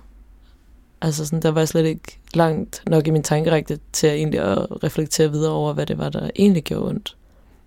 Altså 1.00 1.24
sådan, 1.26 1.42
der 1.42 1.50
var 1.50 1.61
jeg 1.61 1.68
slet 1.68 1.87
ikke 1.87 2.18
langt 2.35 2.83
nok 2.87 3.07
i 3.07 3.11
min 3.11 3.22
tankerække 3.22 3.79
til 3.92 4.07
at 4.07 4.14
egentlig 4.14 4.40
at 4.40 4.85
reflektere 4.85 5.31
videre 5.31 5.53
over, 5.53 5.72
hvad 5.72 5.87
det 5.87 5.98
var, 5.98 6.09
der 6.09 6.31
egentlig 6.37 6.64
gjorde 6.64 6.88
ondt 6.88 7.16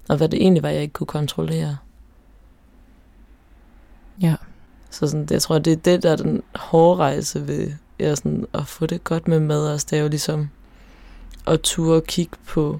og 0.09 0.17
hvad 0.17 0.29
det 0.29 0.41
egentlig 0.41 0.63
var, 0.63 0.69
jeg 0.69 0.81
ikke 0.81 0.93
kunne 0.93 1.07
kontrollere. 1.07 1.77
Ja. 4.21 4.36
Så 4.93 5.08
sådan, 5.08 5.27
jeg 5.32 5.41
tror, 5.41 5.60
det 5.60 5.73
er 5.73 5.77
det, 5.77 6.03
der 6.03 6.12
er 6.12 6.15
den 6.15 6.43
hårde 6.56 6.99
rejse 6.99 7.47
ved 7.47 7.71
ja, 7.99 8.15
sådan, 8.15 8.45
at 8.53 8.67
få 8.67 8.86
det 8.86 9.03
godt 9.03 9.27
med 9.27 9.39
mad. 9.39 9.71
Altså, 9.71 9.88
det 9.89 9.97
er 9.97 10.01
jo 10.01 10.08
ligesom 10.08 10.49
at 11.47 11.62
ture 11.62 11.95
og 11.95 12.03
kigge 12.03 12.38
på 12.47 12.79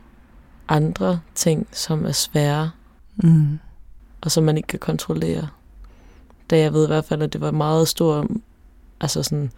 andre 0.68 1.20
ting, 1.36 1.68
som 1.72 2.06
er 2.06 2.12
svære, 2.12 2.72
Mm. 3.16 3.60
og 4.22 4.32
som 4.32 4.44
man 4.44 4.58
ikke 4.58 4.68
kan 4.68 4.80
kontrollere. 4.80 5.48
Da 6.50 6.60
jeg 6.60 6.74
ved 6.74 6.84
i 6.84 6.88
hvert 6.88 7.06
fald, 7.06 7.22
at 7.22 7.34
det 7.34 7.42
var 7.42 7.52
meget 7.52 7.88
stor 7.88 8.28
altså 9.02 9.24
sådan, 9.24 9.52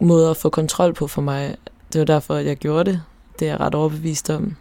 måde 0.00 0.30
at 0.30 0.36
få 0.36 0.48
kontrol 0.50 0.94
på 0.94 1.06
for 1.06 1.22
mig. 1.22 1.56
Det 1.92 1.98
var 1.98 2.04
derfor, 2.04 2.34
at 2.34 2.46
jeg 2.46 2.56
gjorde 2.56 2.90
det. 2.92 3.02
Det 3.38 3.48
er 3.48 3.52
jeg 3.52 3.60
ret 3.60 3.74
overbevist 3.74 4.30
om. 4.30 4.56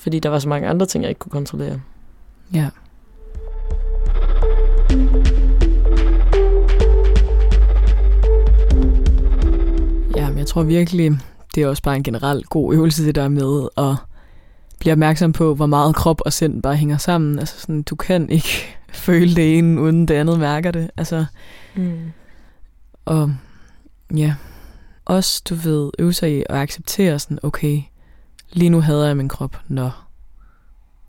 Fordi 0.00 0.18
der 0.18 0.28
var 0.28 0.38
så 0.38 0.48
mange 0.48 0.68
andre 0.68 0.86
ting, 0.86 1.02
jeg 1.02 1.08
ikke 1.08 1.18
kunne 1.18 1.32
kontrollere. 1.32 1.80
Ja. 2.52 2.58
Ja, 2.58 2.68
tror 10.50 10.62
virkelig, 10.62 11.18
det 11.54 11.62
er 11.62 11.68
også 11.68 11.82
bare 11.82 11.96
en 11.96 12.02
generelt 12.02 12.48
god 12.48 12.74
øvelse, 12.74 13.04
det 13.06 13.14
der 13.14 13.28
med 13.28 13.68
at 13.76 13.96
blive 14.78 14.92
opmærksom 14.92 15.32
på, 15.32 15.54
hvor 15.54 15.66
meget 15.66 15.94
krop 15.96 16.20
og 16.24 16.32
sind 16.32 16.62
bare 16.62 16.76
hænger 16.76 16.96
sammen. 16.96 17.38
Altså 17.38 17.60
sådan, 17.60 17.82
du 17.82 17.96
kan 17.96 18.30
ikke 18.30 18.76
føle 18.92 19.34
det 19.36 19.58
ene, 19.58 19.80
uden 19.80 20.08
det 20.08 20.14
andet 20.14 20.38
mærker 20.38 20.70
det. 20.70 20.90
Altså, 20.96 21.24
Mm. 21.74 22.12
og 23.04 23.32
ja, 24.16 24.34
også 25.04 25.42
du 25.48 25.54
ved, 25.54 25.90
øve 25.98 26.12
sig 26.12 26.32
i 26.38 26.44
at 26.48 26.56
acceptere 26.56 27.18
sådan, 27.18 27.38
okay, 27.42 27.82
lige 28.52 28.70
nu 28.70 28.80
hader 28.80 29.06
jeg 29.06 29.16
min 29.16 29.28
krop. 29.28 29.56
Nå, 29.68 29.90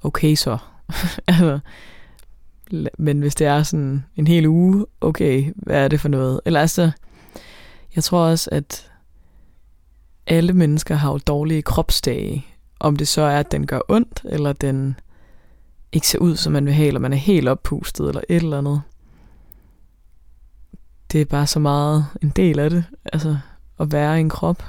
okay 0.03 0.35
så. 0.35 0.57
altså, 1.27 1.59
men 2.97 3.19
hvis 3.19 3.35
det 3.35 3.47
er 3.47 3.63
sådan 3.63 4.05
en 4.15 4.27
hel 4.27 4.47
uge, 4.47 4.85
okay, 5.01 5.53
hvad 5.55 5.83
er 5.83 5.87
det 5.87 6.01
for 6.01 6.09
noget? 6.09 6.41
Eller 6.45 6.59
altså, 6.61 6.91
jeg 7.95 8.03
tror 8.03 8.19
også, 8.25 8.49
at 8.51 8.90
alle 10.27 10.53
mennesker 10.53 10.95
har 10.95 11.11
jo 11.11 11.17
dårlige 11.17 11.61
kropsdage. 11.61 12.45
Om 12.79 12.95
det 12.95 13.07
så 13.07 13.21
er, 13.21 13.39
at 13.39 13.51
den 13.51 13.67
gør 13.67 13.79
ondt, 13.89 14.21
eller 14.23 14.53
den 14.53 14.95
ikke 15.91 16.07
ser 16.07 16.19
ud, 16.19 16.35
som 16.35 16.53
man 16.53 16.65
vil 16.65 16.73
have, 16.73 16.87
eller 16.87 16.99
man 16.99 17.13
er 17.13 17.17
helt 17.17 17.47
oppustet, 17.47 18.07
eller 18.07 18.21
et 18.29 18.35
eller 18.35 18.57
andet. 18.57 18.81
Det 21.11 21.21
er 21.21 21.25
bare 21.25 21.47
så 21.47 21.59
meget 21.59 22.05
en 22.21 22.29
del 22.29 22.59
af 22.59 22.69
det, 22.69 22.83
altså 23.13 23.37
at 23.79 23.91
være 23.91 24.17
i 24.17 24.21
en 24.21 24.29
krop. 24.29 24.63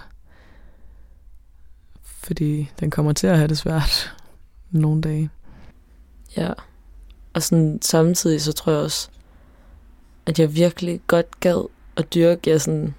Fordi 2.03 2.71
den 2.81 2.91
kommer 2.91 3.13
til 3.13 3.27
at 3.27 3.37
have 3.37 3.49
det 3.49 3.59
svært 3.59 4.17
nogle 4.71 5.01
dage. 5.01 5.31
Ja. 6.37 6.53
Og 7.35 7.43
sådan 7.43 7.79
samtidig 7.83 8.43
så 8.43 8.53
tror 8.53 8.73
jeg 8.73 8.81
også, 8.81 9.09
at 10.27 10.39
jeg 10.39 10.55
virkelig 10.55 11.01
godt 11.07 11.41
gad 11.41 11.69
at 11.97 12.15
dyrke 12.15 12.51
ja, 12.51 12.59
sådan, 12.59 12.95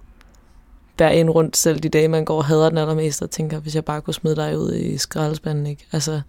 bære 0.97 1.15
en 1.15 1.29
rundt 1.29 1.57
selv 1.57 1.79
de 1.79 1.89
dage, 1.89 2.07
man 2.07 2.25
går 2.25 2.37
og 2.37 2.45
hader 2.45 2.69
den 2.69 2.77
allermest, 2.77 3.21
og 3.21 3.29
tænker, 3.29 3.59
hvis 3.59 3.75
jeg 3.75 3.85
bare 3.85 4.01
kunne 4.01 4.13
smide 4.13 4.35
dig 4.35 4.59
ud 4.59 4.73
i 4.73 4.97
skraldespanden, 4.97 5.67
ikke? 5.67 5.85
Altså, 5.91 6.21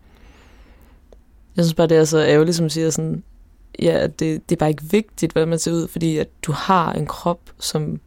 jeg 1.56 1.64
synes 1.64 1.74
bare, 1.74 1.86
det 1.86 1.96
er 1.96 2.04
så 2.04 2.18
ærgerligt, 2.18 2.56
som 2.56 2.68
siger 2.68 2.90
sådan, 2.90 3.22
ja, 3.82 3.90
at 3.98 4.20
det, 4.20 4.48
det 4.48 4.54
er 4.54 4.58
bare 4.58 4.70
ikke 4.70 4.84
vigtigt, 4.90 5.32
hvordan 5.32 5.48
man 5.48 5.58
ser 5.58 5.72
ud, 5.72 5.88
fordi 5.88 6.18
at 6.18 6.28
du 6.42 6.52
har 6.52 6.92
en 6.92 7.06
krop, 7.06 7.40
som, 7.58 8.00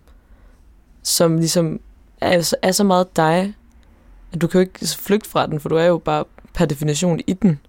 som 1.03 1.37
ligesom 1.37 1.79
er, 2.21 2.41
så- 2.41 2.55
er 2.61 2.71
så 2.71 2.83
meget 2.83 3.15
dig, 3.15 3.53
at 4.33 4.41
du 4.41 4.47
kan 4.47 4.57
jo 4.59 4.59
ikke 4.59 4.87
flygte 4.97 5.29
fra 5.29 5.47
den, 5.47 5.59
for 5.59 5.69
du 5.69 5.75
er 5.75 5.85
jo 5.85 5.97
bare 5.97 6.23
per 6.53 6.65
definition 6.65 7.19
i 7.27 7.33
den. 7.33 7.59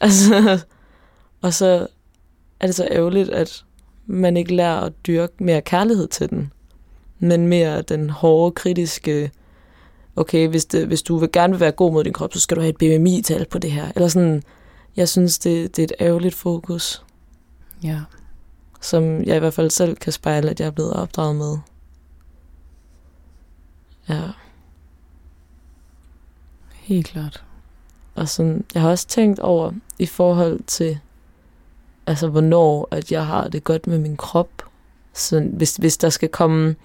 Altså, 0.00 0.60
og 1.42 1.54
så 1.54 1.86
er 2.60 2.66
det 2.66 2.74
så 2.74 2.88
ærgerligt, 2.90 3.30
at 3.30 3.64
man 4.06 4.36
ikke 4.36 4.54
lærer 4.54 4.80
at 4.80 4.92
dyrke 5.06 5.44
mere 5.44 5.60
kærlighed 5.60 6.08
til 6.08 6.30
den, 6.30 6.52
men 7.18 7.46
mere 7.46 7.82
den 7.82 8.10
hårde, 8.10 8.54
kritiske, 8.54 9.30
okay, 10.16 10.48
hvis, 10.48 10.64
det, 10.64 10.86
hvis 10.86 11.02
du 11.02 11.16
vil 11.16 11.32
gerne 11.32 11.52
vil 11.52 11.60
være 11.60 11.72
god 11.72 11.92
mod 11.92 12.04
din 12.04 12.12
krop, 12.12 12.32
så 12.34 12.40
skal 12.40 12.56
du 12.56 12.60
have 12.60 12.70
et 12.70 12.76
BMI-tal 13.00 13.46
på 13.50 13.58
det 13.58 13.70
her. 13.72 13.92
Eller 13.94 14.08
sådan, 14.08 14.42
jeg 14.96 15.08
synes, 15.08 15.38
det, 15.38 15.76
det 15.76 15.82
er 15.82 15.84
et 15.84 15.92
ærgerligt 16.00 16.34
fokus. 16.34 17.04
Ja. 17.82 18.00
Som 18.80 19.22
jeg 19.22 19.36
i 19.36 19.38
hvert 19.38 19.54
fald 19.54 19.70
selv 19.70 19.96
kan 19.96 20.12
spejle, 20.12 20.50
at 20.50 20.60
jeg 20.60 20.66
er 20.66 20.70
blevet 20.70 20.92
opdraget 20.92 21.36
med. 21.36 21.58
Ja. 24.08 24.22
Helt 26.72 27.06
klart. 27.06 27.44
Og 28.14 28.28
sådan, 28.28 28.64
jeg 28.74 28.82
har 28.82 28.90
også 28.90 29.06
tænkt 29.06 29.38
over 29.40 29.72
i 29.98 30.06
forhold 30.06 30.60
til, 30.66 30.98
altså 32.06 32.28
hvornår 32.28 32.88
at 32.90 33.12
jeg 33.12 33.26
har 33.26 33.48
det 33.48 33.64
godt 33.64 33.86
med 33.86 33.98
min 33.98 34.16
krop. 34.16 34.48
Så 35.12 35.40
hvis, 35.40 35.76
hvis 35.76 35.96
der 35.96 36.08
skal 36.08 36.28
komme 36.28 36.76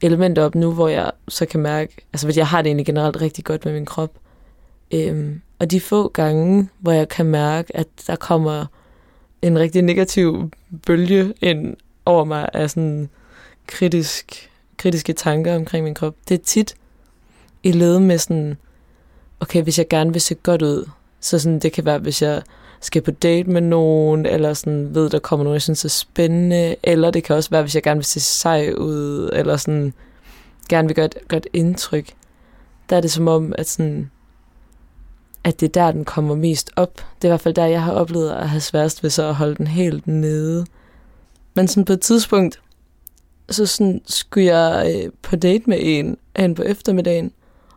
elementer 0.00 0.44
op 0.44 0.54
nu, 0.54 0.72
hvor 0.72 0.88
jeg 0.88 1.10
så 1.28 1.46
kan 1.46 1.60
mærke, 1.60 1.96
altså 2.12 2.26
hvis 2.26 2.36
jeg 2.36 2.46
har 2.46 2.62
det 2.62 2.68
egentlig 2.68 2.86
generelt 2.86 3.20
rigtig 3.20 3.44
godt 3.44 3.64
med 3.64 3.72
min 3.72 3.86
krop. 3.86 4.10
Øhm, 4.90 5.42
og 5.58 5.70
de 5.70 5.80
få 5.80 6.08
gange, 6.08 6.68
hvor 6.78 6.92
jeg 6.92 7.08
kan 7.08 7.26
mærke, 7.26 7.76
at 7.76 7.86
der 8.06 8.16
kommer 8.16 8.66
en 9.42 9.58
rigtig 9.58 9.82
negativ 9.82 10.50
bølge 10.86 11.34
ind 11.40 11.76
over 12.04 12.24
mig 12.24 12.48
af 12.52 12.70
sådan 12.70 13.08
kritisk, 13.66 14.50
kritiske 14.76 15.12
tanker 15.12 15.56
omkring 15.56 15.84
min 15.84 15.94
krop, 15.94 16.14
det 16.28 16.34
er 16.34 16.44
tit 16.44 16.74
i 17.62 17.72
led 17.72 17.98
med 17.98 18.18
sådan, 18.18 18.56
okay, 19.40 19.62
hvis 19.62 19.78
jeg 19.78 19.88
gerne 19.88 20.12
vil 20.12 20.20
se 20.20 20.34
godt 20.34 20.62
ud, 20.62 20.88
så 21.20 21.38
sådan, 21.38 21.58
det 21.58 21.72
kan 21.72 21.84
være, 21.84 21.98
hvis 21.98 22.22
jeg 22.22 22.42
skal 22.80 23.02
på 23.02 23.10
date 23.10 23.50
med 23.50 23.60
nogen, 23.60 24.26
eller 24.26 24.54
sådan 24.54 24.94
ved, 24.94 25.10
der 25.10 25.18
kommer 25.18 25.44
nogen, 25.44 25.54
jeg 25.54 25.62
synes 25.62 25.84
er 25.84 25.88
spændende, 25.88 26.76
eller 26.82 27.10
det 27.10 27.24
kan 27.24 27.36
også 27.36 27.50
være, 27.50 27.62
hvis 27.62 27.74
jeg 27.74 27.82
gerne 27.82 27.98
vil 27.98 28.04
se 28.04 28.20
sej 28.20 28.72
ud, 28.76 29.30
eller 29.32 29.56
sådan 29.56 29.94
gerne 30.68 30.88
vil 30.88 30.94
gøre 30.94 31.06
et 31.06 31.16
godt 31.28 31.46
indtryk. 31.52 32.12
Der 32.90 32.96
er 32.96 33.00
det 33.00 33.10
som 33.10 33.28
om, 33.28 33.52
at 33.58 33.68
sådan, 33.68 34.10
at 35.46 35.60
det 35.60 35.66
er 35.66 35.84
der, 35.84 35.92
den 35.92 36.04
kommer 36.04 36.34
mest 36.34 36.70
op. 36.76 36.94
Det 36.94 37.24
er 37.24 37.28
i 37.28 37.30
hvert 37.30 37.40
fald 37.40 37.54
der, 37.54 37.66
jeg 37.66 37.82
har 37.82 37.92
oplevet 37.92 38.30
at 38.30 38.48
have 38.48 38.60
sværest 38.60 39.02
ved 39.02 39.10
så 39.10 39.28
at 39.28 39.34
holde 39.34 39.54
den 39.54 39.66
helt 39.66 40.06
nede. 40.06 40.66
Men 41.54 41.68
sådan 41.68 41.84
på 41.84 41.92
et 41.92 42.00
tidspunkt, 42.00 42.60
så 43.50 43.66
sådan 43.66 44.00
skulle 44.06 44.46
jeg 44.56 44.94
øh, 44.94 45.12
på 45.22 45.36
date 45.36 45.64
med 45.66 45.78
en 45.80 46.16
hen 46.36 46.54
på 46.54 46.62
eftermiddagen, 46.62 47.32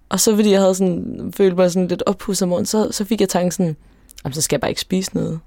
og 0.09 0.19
så 0.19 0.35
fordi 0.35 0.51
jeg 0.51 0.59
havde 0.59 0.75
sådan, 0.75 1.33
følt 1.35 1.55
mig 1.55 1.71
sådan 1.71 1.87
lidt 1.87 2.03
oppusset 2.05 2.41
om 2.41 2.49
morgenen, 2.49 2.65
så, 2.65 2.87
så 2.91 3.05
fik 3.05 3.21
jeg 3.21 3.29
tanken 3.29 3.51
sådan, 3.51 3.75
jamen, 4.23 4.33
så 4.33 4.41
skal 4.41 4.55
jeg 4.55 4.61
bare 4.61 4.71
ikke 4.71 4.81
spise 4.81 5.15
noget. 5.15 5.39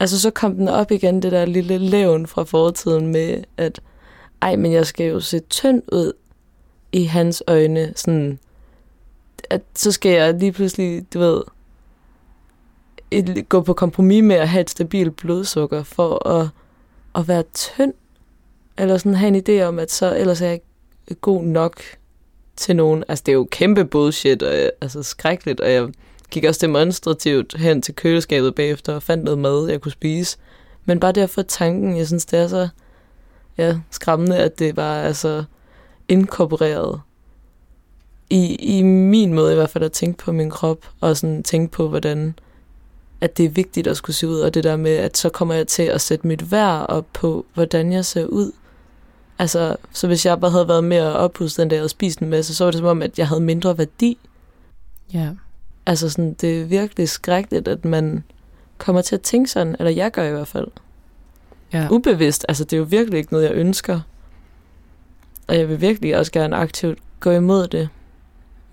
Altså 0.00 0.20
så 0.20 0.30
kom 0.30 0.54
den 0.54 0.68
op 0.68 0.90
igen, 0.90 1.22
det 1.22 1.32
der 1.32 1.44
lille 1.44 1.78
levn 1.78 2.26
fra 2.26 2.44
fortiden 2.44 3.06
med, 3.06 3.44
at 3.56 3.80
ej, 4.42 4.56
men 4.56 4.72
jeg 4.72 4.86
skal 4.86 5.06
jo 5.06 5.20
se 5.20 5.38
tynd 5.38 5.82
ud 5.92 6.12
i 6.92 7.04
hans 7.04 7.42
øjne, 7.46 7.92
sådan, 7.96 8.38
at 9.50 9.62
så 9.74 9.92
skal 9.92 10.12
jeg 10.12 10.34
lige 10.34 10.52
pludselig, 10.52 11.06
du 11.14 11.18
ved, 11.18 11.42
et, 13.10 13.48
gå 13.48 13.60
på 13.60 13.72
kompromis 13.72 14.22
med 14.22 14.36
at 14.36 14.48
have 14.48 14.60
et 14.60 14.70
stabilt 14.70 15.16
blodsukker 15.16 15.82
for 15.82 16.28
at, 16.28 16.48
at 17.14 17.28
være 17.28 17.42
tynd, 17.54 17.94
eller 18.78 18.96
sådan 18.96 19.14
have 19.14 19.36
en 19.36 19.42
idé 19.48 19.62
om, 19.62 19.78
at 19.78 19.90
så 19.90 20.16
ellers 20.16 20.40
er 20.40 20.46
jeg 20.46 20.54
ikke 20.54 21.20
god 21.20 21.42
nok 21.42 21.82
til 22.56 22.76
nogen. 22.76 23.04
Altså, 23.08 23.22
det 23.26 23.32
er 23.32 23.36
jo 23.36 23.48
kæmpe 23.50 23.84
bullshit, 23.84 24.42
og 24.42 24.54
altså 24.80 25.02
skrækkeligt, 25.02 25.60
og 25.60 25.72
jeg 25.72 25.88
gik 26.30 26.44
også 26.44 26.66
demonstrativt 26.66 27.58
hen 27.58 27.82
til 27.82 27.94
køleskabet 27.94 28.54
bagefter 28.54 28.94
og 28.94 29.02
fandt 29.02 29.24
noget 29.24 29.38
mad, 29.38 29.68
jeg 29.68 29.80
kunne 29.80 29.92
spise. 29.92 30.38
Men 30.84 31.00
bare 31.00 31.12
derfor 31.12 31.42
tanken, 31.42 31.96
jeg 31.96 32.06
synes, 32.06 32.26
det 32.26 32.38
er 32.38 32.48
så 32.48 32.68
ja, 33.58 33.78
skræmmende, 33.90 34.38
at 34.38 34.58
det 34.58 34.76
var 34.76 35.02
altså 35.02 35.44
inkorporeret 36.08 37.00
i, 38.32 38.54
i 38.54 38.82
min 38.82 39.34
måde 39.34 39.52
i 39.52 39.54
hvert 39.54 39.70
fald 39.70 39.84
at 39.84 39.92
tænke 39.92 40.18
på 40.18 40.32
min 40.32 40.50
krop, 40.50 40.78
og 41.00 41.16
sådan 41.16 41.42
tænke 41.42 41.72
på, 41.72 41.88
hvordan 41.88 42.34
at 43.20 43.36
det 43.36 43.44
er 43.44 43.50
vigtigt 43.50 43.86
at 43.86 43.96
skulle 43.96 44.16
se 44.16 44.28
ud, 44.28 44.40
og 44.40 44.54
det 44.54 44.64
der 44.64 44.76
med, 44.76 44.96
at 44.96 45.16
så 45.16 45.28
kommer 45.28 45.54
jeg 45.54 45.66
til 45.66 45.82
at 45.82 46.00
sætte 46.00 46.26
mit 46.26 46.52
værd 46.52 46.86
op 46.88 47.06
på, 47.12 47.46
hvordan 47.54 47.92
jeg 47.92 48.04
ser 48.04 48.26
ud. 48.26 48.52
Altså, 49.38 49.76
så 49.92 50.06
hvis 50.06 50.26
jeg 50.26 50.40
bare 50.40 50.50
havde 50.50 50.68
været 50.68 50.84
mere 50.84 51.16
oppustet, 51.16 51.62
end 51.62 51.70
da 51.70 51.74
jeg 51.74 51.80
havde 51.80 51.88
spist 51.88 52.18
en 52.18 52.30
masse, 52.30 52.54
så 52.54 52.64
var 52.64 52.70
det 52.70 52.78
som 52.78 52.86
om, 52.86 53.02
at 53.02 53.18
jeg 53.18 53.28
havde 53.28 53.40
mindre 53.40 53.78
værdi. 53.78 54.18
Ja. 55.14 55.28
Altså 55.86 56.10
sådan, 56.10 56.34
det 56.34 56.60
er 56.60 56.64
virkelig 56.64 57.08
skrækkeligt, 57.08 57.68
at 57.68 57.84
man 57.84 58.24
kommer 58.78 59.02
til 59.02 59.14
at 59.14 59.22
tænke 59.22 59.50
sådan, 59.50 59.76
eller 59.78 59.90
jeg 59.90 60.10
gør 60.10 60.24
i 60.24 60.30
hvert 60.32 60.48
fald. 60.48 60.68
Ja. 61.72 61.88
Ubevidst, 61.90 62.44
altså 62.48 62.64
det 62.64 62.72
er 62.72 62.78
jo 62.78 62.86
virkelig 62.90 63.18
ikke 63.18 63.32
noget, 63.32 63.44
jeg 63.44 63.54
ønsker. 63.54 64.00
Og 65.46 65.58
jeg 65.58 65.68
vil 65.68 65.80
virkelig 65.80 66.16
også 66.16 66.32
gerne 66.32 66.56
aktivt 66.56 66.98
gå 67.20 67.30
imod 67.30 67.68
det. 67.68 67.88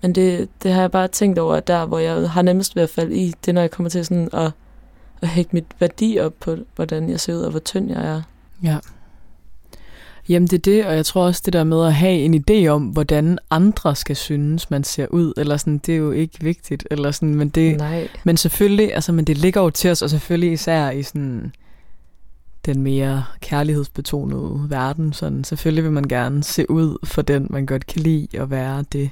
Men 0.02 0.14
det, 0.14 0.48
det 0.62 0.72
har 0.72 0.80
jeg 0.80 0.90
bare 0.90 1.08
tænkt 1.08 1.38
over, 1.38 1.54
at 1.54 1.66
der, 1.66 1.86
hvor 1.86 1.98
jeg 1.98 2.30
har 2.30 2.42
nemmest 2.42 2.76
ved 2.76 2.82
at 2.82 2.90
falde 2.90 3.16
i, 3.16 3.26
det 3.26 3.48
er, 3.48 3.52
når 3.52 3.60
jeg 3.60 3.70
kommer 3.70 3.90
til 3.90 4.04
sådan 4.04 4.28
at, 4.32 4.52
at 5.22 5.28
hægte 5.28 5.56
mit 5.56 5.66
værdi 5.80 6.18
op 6.20 6.34
på, 6.40 6.56
hvordan 6.76 7.10
jeg 7.10 7.20
ser 7.20 7.34
ud, 7.34 7.40
og 7.40 7.50
hvor 7.50 7.60
tynd 7.60 7.90
jeg 7.90 8.06
er. 8.06 8.22
Ja. 8.62 8.78
Jamen 10.28 10.48
det 10.48 10.56
er 10.56 10.72
det, 10.72 10.86
og 10.86 10.96
jeg 10.96 11.06
tror 11.06 11.24
også 11.24 11.42
det 11.44 11.52
der 11.52 11.64
med 11.64 11.86
at 11.86 11.94
have 11.94 12.18
en 12.18 12.44
idé 12.50 12.66
om, 12.66 12.82
hvordan 12.82 13.38
andre 13.50 13.96
skal 13.96 14.16
synes, 14.16 14.70
man 14.70 14.84
ser 14.84 15.06
ud, 15.06 15.32
eller 15.36 15.56
sådan, 15.56 15.78
det 15.78 15.92
er 15.92 15.98
jo 15.98 16.10
ikke 16.10 16.38
vigtigt, 16.40 16.86
eller 16.90 17.10
sådan, 17.10 17.34
men 17.34 17.48
det, 17.48 17.76
Nej. 17.76 18.08
men 18.24 18.36
selvfølgelig, 18.36 18.94
altså, 18.94 19.12
men 19.12 19.24
det 19.24 19.38
ligger 19.38 19.60
jo 19.60 19.70
til 19.70 19.90
os, 19.90 20.02
og 20.02 20.10
selvfølgelig 20.10 20.52
især 20.52 20.90
i 20.90 21.02
sådan 21.02 21.52
den 22.66 22.82
mere 22.82 23.24
kærlighedsbetonede 23.40 24.66
verden, 24.68 25.12
sådan, 25.12 25.44
selvfølgelig 25.44 25.84
vil 25.84 25.92
man 25.92 26.08
gerne 26.08 26.44
se 26.44 26.70
ud 26.70 26.98
for 27.04 27.22
den, 27.22 27.46
man 27.50 27.66
godt 27.66 27.86
kan 27.86 28.02
lide, 28.02 28.28
og 28.38 28.50
være 28.50 28.84
det. 28.92 29.10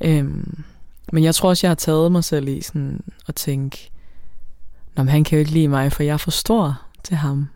Øhm, 0.00 0.64
men 1.12 1.24
jeg 1.24 1.34
tror 1.34 1.48
også, 1.48 1.66
jeg 1.66 1.70
har 1.70 1.74
taget 1.74 2.12
mig 2.12 2.24
selv 2.24 2.48
i 2.48 2.60
sådan 2.60 3.00
at 3.28 3.34
tænke, 3.34 3.90
Nå, 4.96 5.02
men 5.02 5.08
han 5.08 5.24
kan 5.24 5.36
jo 5.36 5.40
ikke 5.40 5.50
lide 5.50 5.68
mig, 5.68 5.92
for 5.92 6.02
jeg 6.02 6.12
er 6.12 6.16
for 6.16 6.30
stor 6.30 6.80
til 7.04 7.16
ham. 7.16 7.48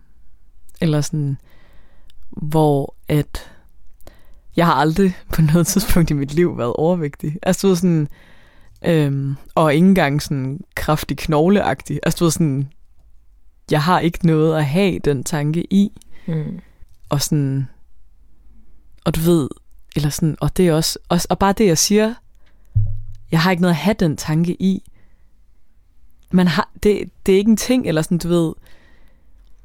Eller 0.81 1.01
sådan, 1.01 1.37
hvor 2.29 2.95
at 3.07 3.51
jeg 4.55 4.65
har 4.65 4.73
aldrig 4.73 5.15
på 5.35 5.41
noget 5.41 5.67
tidspunkt 5.67 6.11
i 6.11 6.13
mit 6.13 6.33
liv 6.33 6.57
været 6.57 6.73
overvægtig. 6.73 7.37
Altså 7.43 7.61
du 7.61 7.67
ved 7.67 7.75
sådan, 7.75 8.07
øhm, 8.85 9.35
og 9.55 9.73
ikke 9.73 9.87
engang 9.87 10.21
sådan 10.21 10.59
kraftig 10.75 11.17
knogleagtig. 11.17 11.99
Altså 12.03 12.17
du 12.19 12.23
ved 12.25 12.31
sådan, 12.31 12.69
jeg 13.71 13.83
har 13.83 13.99
ikke 13.99 14.27
noget 14.27 14.57
at 14.57 14.65
have 14.65 14.99
den 14.99 15.23
tanke 15.23 15.73
i. 15.73 15.91
Mm. 16.27 16.59
Og 17.09 17.21
sådan, 17.21 17.67
og 19.05 19.15
du 19.15 19.19
ved, 19.19 19.49
eller 19.95 20.09
sådan, 20.09 20.37
og 20.41 20.57
det 20.57 20.67
er 20.67 20.73
også, 20.73 20.99
også 21.09 21.27
og 21.29 21.39
bare 21.39 21.53
det 21.53 21.65
jeg 21.65 21.77
siger, 21.77 22.13
jeg 23.31 23.41
har 23.41 23.51
ikke 23.51 23.61
noget 23.61 23.73
at 23.73 23.79
have 23.79 23.95
den 23.99 24.17
tanke 24.17 24.61
i. 24.61 24.91
Man 26.31 26.47
har, 26.47 26.69
det, 26.83 27.09
det 27.25 27.33
er 27.33 27.37
ikke 27.37 27.51
en 27.51 27.57
ting, 27.57 27.87
eller 27.87 28.01
sådan, 28.01 28.17
du 28.17 28.27
ved, 28.27 28.53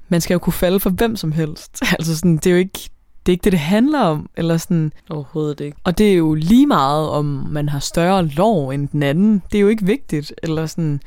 man 0.09 0.21
skal 0.21 0.35
jo 0.35 0.39
kunne 0.39 0.53
falde 0.53 0.81
for 0.81 0.91
hvem 0.91 1.17
som 1.17 1.33
helst. 1.33 1.83
altså 1.99 2.17
sådan, 2.17 2.37
det 2.37 2.47
er 2.47 2.51
jo 2.51 2.57
ikke 2.57 2.91
det, 3.27 3.33
er 3.33 3.35
ikke 3.35 3.45
det, 3.45 3.53
det 3.53 3.61
handler 3.61 4.01
om. 4.01 4.31
Eller 4.37 4.57
sådan. 4.57 4.93
Overhovedet 5.11 5.61
ikke. 5.61 5.77
Og 5.85 5.99
det 5.99 6.13
er 6.13 6.17
jo 6.17 6.35
lige 6.35 6.67
meget, 6.67 7.09
om 7.09 7.25
man 7.25 7.69
har 7.69 7.79
større 7.79 8.27
lov 8.27 8.69
end 8.69 8.89
den 8.89 9.03
anden. 9.03 9.43
Det 9.53 9.59
er 9.59 9.63
jo 9.63 9.69
ikke 9.69 9.87
vigtigt. 9.87 10.35
Eller 10.43 10.67
sådan, 10.67 11.01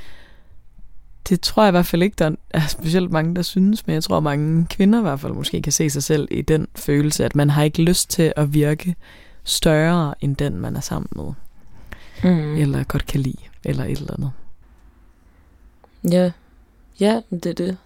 det 1.30 1.42
tror 1.42 1.64
jeg 1.64 1.70
i 1.70 1.72
hvert 1.72 1.86
fald 1.86 2.04
ikke, 2.04 2.16
der 2.20 2.36
er 2.50 2.68
specielt 2.68 3.12
mange, 3.12 3.36
der 3.36 3.42
synes, 3.42 3.88
men 3.88 3.94
jeg 3.94 4.04
tror, 4.04 4.20
mange 4.20 4.66
kvinder 4.70 5.00
i 5.00 5.02
hvert 5.02 5.20
fald 5.20 5.34
måske 5.34 5.62
kan 5.62 5.72
se 5.72 5.90
sig 5.90 6.04
selv 6.04 6.28
i 6.32 6.42
den 6.42 6.68
følelse, 6.76 7.26
at 7.26 7.36
man 7.36 7.50
har 7.50 7.64
ikke 7.64 7.82
lyst 7.82 8.10
til 8.10 8.34
at 8.36 8.54
virke 8.54 8.96
større 9.44 10.16
end 10.22 10.36
den, 10.36 10.60
man 10.60 10.76
er 10.76 10.80
sammen 10.80 11.10
med. 11.16 11.34
Mm. 12.24 12.56
Eller 12.56 12.84
godt 12.84 13.06
kan 13.06 13.20
lide, 13.20 13.38
eller 13.64 13.84
et 13.84 13.98
eller 13.98 14.14
andet. 14.14 14.32
Ja, 16.12 16.32
ja, 17.00 17.22
det 17.30 17.46
er 17.46 17.54
det. 17.54 17.78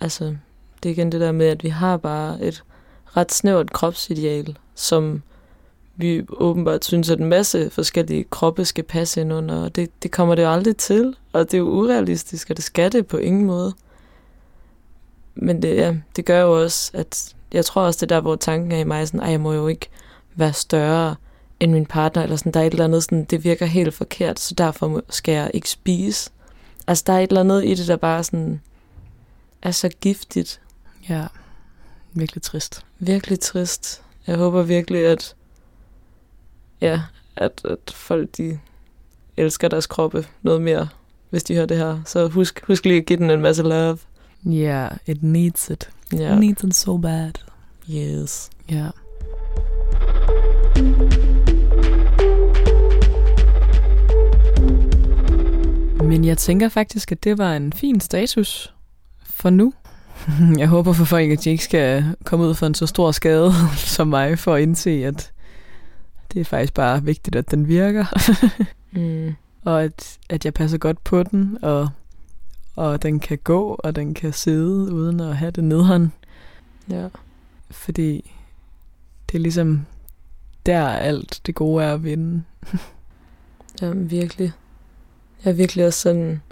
Altså, 0.00 0.36
det 0.82 0.88
er 0.88 0.92
igen 0.92 1.12
det 1.12 1.20
der 1.20 1.32
med, 1.32 1.46
at 1.46 1.64
vi 1.64 1.68
har 1.68 1.96
bare 1.96 2.40
et 2.40 2.64
ret 3.16 3.32
snævert 3.32 3.72
kropsideal, 3.72 4.58
som 4.74 5.22
vi 5.96 6.24
åbenbart 6.28 6.84
synes, 6.84 7.10
at 7.10 7.18
en 7.18 7.26
masse 7.26 7.70
forskellige 7.70 8.24
kroppe 8.24 8.64
skal 8.64 8.84
passe 8.84 9.20
ind 9.20 9.32
under, 9.32 9.62
og 9.62 9.76
det, 9.76 10.02
det 10.02 10.10
kommer 10.10 10.34
det 10.34 10.42
jo 10.42 10.52
aldrig 10.52 10.76
til, 10.76 11.16
og 11.32 11.44
det 11.44 11.54
er 11.54 11.58
jo 11.58 11.68
urealistisk, 11.68 12.50
og 12.50 12.56
det 12.56 12.64
skal 12.64 12.92
det 12.92 13.06
på 13.06 13.16
ingen 13.16 13.44
måde. 13.44 13.74
Men 15.34 15.62
det, 15.62 15.76
ja, 15.76 15.96
det 16.16 16.24
gør 16.24 16.40
jo 16.40 16.62
også, 16.62 16.90
at 16.94 17.34
jeg 17.52 17.64
tror 17.64 17.82
også, 17.82 17.98
det 18.00 18.08
der, 18.08 18.20
hvor 18.20 18.36
tanken 18.36 18.72
er 18.72 18.78
i 18.78 18.84
mig, 18.84 19.08
sådan, 19.08 19.20
at 19.20 19.30
jeg 19.30 19.40
må 19.40 19.52
jo 19.52 19.68
ikke 19.68 19.88
være 20.34 20.52
større 20.52 21.16
end 21.60 21.72
min 21.72 21.86
partner, 21.86 22.22
eller 22.22 22.36
sådan, 22.36 22.52
der 22.52 22.60
er 22.60 22.64
et 22.64 22.72
eller 22.72 22.84
andet, 22.84 23.02
sådan, 23.02 23.24
det 23.24 23.44
virker 23.44 23.66
helt 23.66 23.94
forkert, 23.94 24.40
så 24.40 24.54
derfor 24.54 25.02
skal 25.10 25.34
jeg 25.34 25.50
ikke 25.54 25.70
spise. 25.70 26.30
Altså, 26.86 27.04
der 27.06 27.12
er 27.12 27.18
et 27.18 27.28
eller 27.28 27.40
andet 27.40 27.64
i 27.64 27.74
det, 27.74 27.88
der 27.88 27.96
bare 27.96 28.24
sådan, 28.24 28.60
er 29.62 29.70
så 29.70 29.88
giftigt. 29.88 30.60
Ja, 31.08 31.26
virkelig 32.12 32.42
trist. 32.42 32.84
Virkelig 32.98 33.40
trist. 33.40 34.02
Jeg 34.26 34.36
håber 34.36 34.62
virkelig, 34.62 35.06
at, 35.06 35.34
ja, 36.80 37.02
at, 37.36 37.60
at 37.64 37.90
folk 37.90 38.36
de 38.36 38.58
elsker 39.36 39.68
deres 39.68 39.86
kroppe 39.86 40.26
noget 40.42 40.62
mere, 40.62 40.88
hvis 41.30 41.44
de 41.44 41.54
hører 41.54 41.66
det 41.66 41.76
her. 41.76 42.00
Så 42.06 42.28
husk, 42.28 42.64
husk 42.66 42.84
lige 42.84 43.00
at 43.00 43.06
give 43.06 43.18
den 43.18 43.30
en 43.30 43.40
masse 43.40 43.62
love. 43.62 43.98
Yeah, 44.46 44.90
it 45.06 45.22
needs 45.22 45.70
it. 45.70 45.90
Ja. 46.12 46.34
It 46.34 46.40
needs 46.40 46.62
it 46.62 46.74
so 46.74 46.96
bad. 46.96 47.32
Yes. 47.90 48.50
Ja. 48.70 48.90
Men 56.06 56.24
jeg 56.24 56.38
tænker 56.38 56.68
faktisk, 56.68 57.12
at 57.12 57.24
det 57.24 57.38
var 57.38 57.56
en 57.56 57.72
fin 57.72 58.00
status 58.00 58.74
for 59.22 59.50
nu. 59.50 59.72
Jeg 60.58 60.68
håber 60.68 60.92
for 60.92 61.04
folk, 61.04 61.30
at 61.30 61.44
de 61.44 61.50
ikke 61.50 61.64
skal 61.64 62.14
komme 62.24 62.44
ud 62.46 62.54
for 62.54 62.66
en 62.66 62.74
så 62.74 62.86
stor 62.86 63.12
skade 63.12 63.52
som 63.76 64.08
mig, 64.08 64.38
for 64.38 64.54
at 64.54 64.62
indse, 64.62 64.90
at 64.90 65.32
det 66.32 66.40
er 66.40 66.44
faktisk 66.44 66.74
bare 66.74 67.02
vigtigt, 67.04 67.36
at 67.36 67.50
den 67.50 67.68
virker. 67.68 68.04
Mm. 68.92 69.34
og 69.64 69.84
at, 69.84 70.18
at 70.28 70.44
jeg 70.44 70.54
passer 70.54 70.78
godt 70.78 71.04
på 71.04 71.22
den, 71.22 71.58
og, 71.62 71.88
og 72.76 73.02
den 73.02 73.20
kan 73.20 73.38
gå, 73.44 73.76
og 73.78 73.96
den 73.96 74.14
kan 74.14 74.32
sidde 74.32 74.92
uden 74.92 75.20
at 75.20 75.36
have 75.36 75.50
det 75.50 75.64
nedhånd. 75.64 76.10
Ja. 76.90 77.08
Fordi 77.70 78.32
det 79.30 79.38
er 79.38 79.42
ligesom 79.42 79.86
der 80.66 80.88
alt 80.88 81.40
det 81.46 81.54
gode 81.54 81.84
er 81.84 81.94
at 81.94 82.04
vinde. 82.04 82.42
Jamen, 83.82 84.10
virkelig. 84.10 84.52
Jeg 85.44 85.50
er 85.50 85.54
virkelig 85.54 85.86
også 85.86 86.00
sådan, 86.00 86.42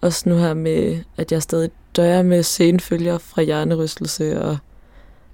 også 0.00 0.28
nu 0.28 0.36
her 0.36 0.54
med, 0.54 0.98
at 1.16 1.32
jeg 1.32 1.42
stadig 1.42 1.70
døjer 1.96 2.22
med 2.22 2.42
senfølger 2.42 3.18
fra 3.18 3.42
hjernerystelse, 3.42 4.42
og 4.42 4.58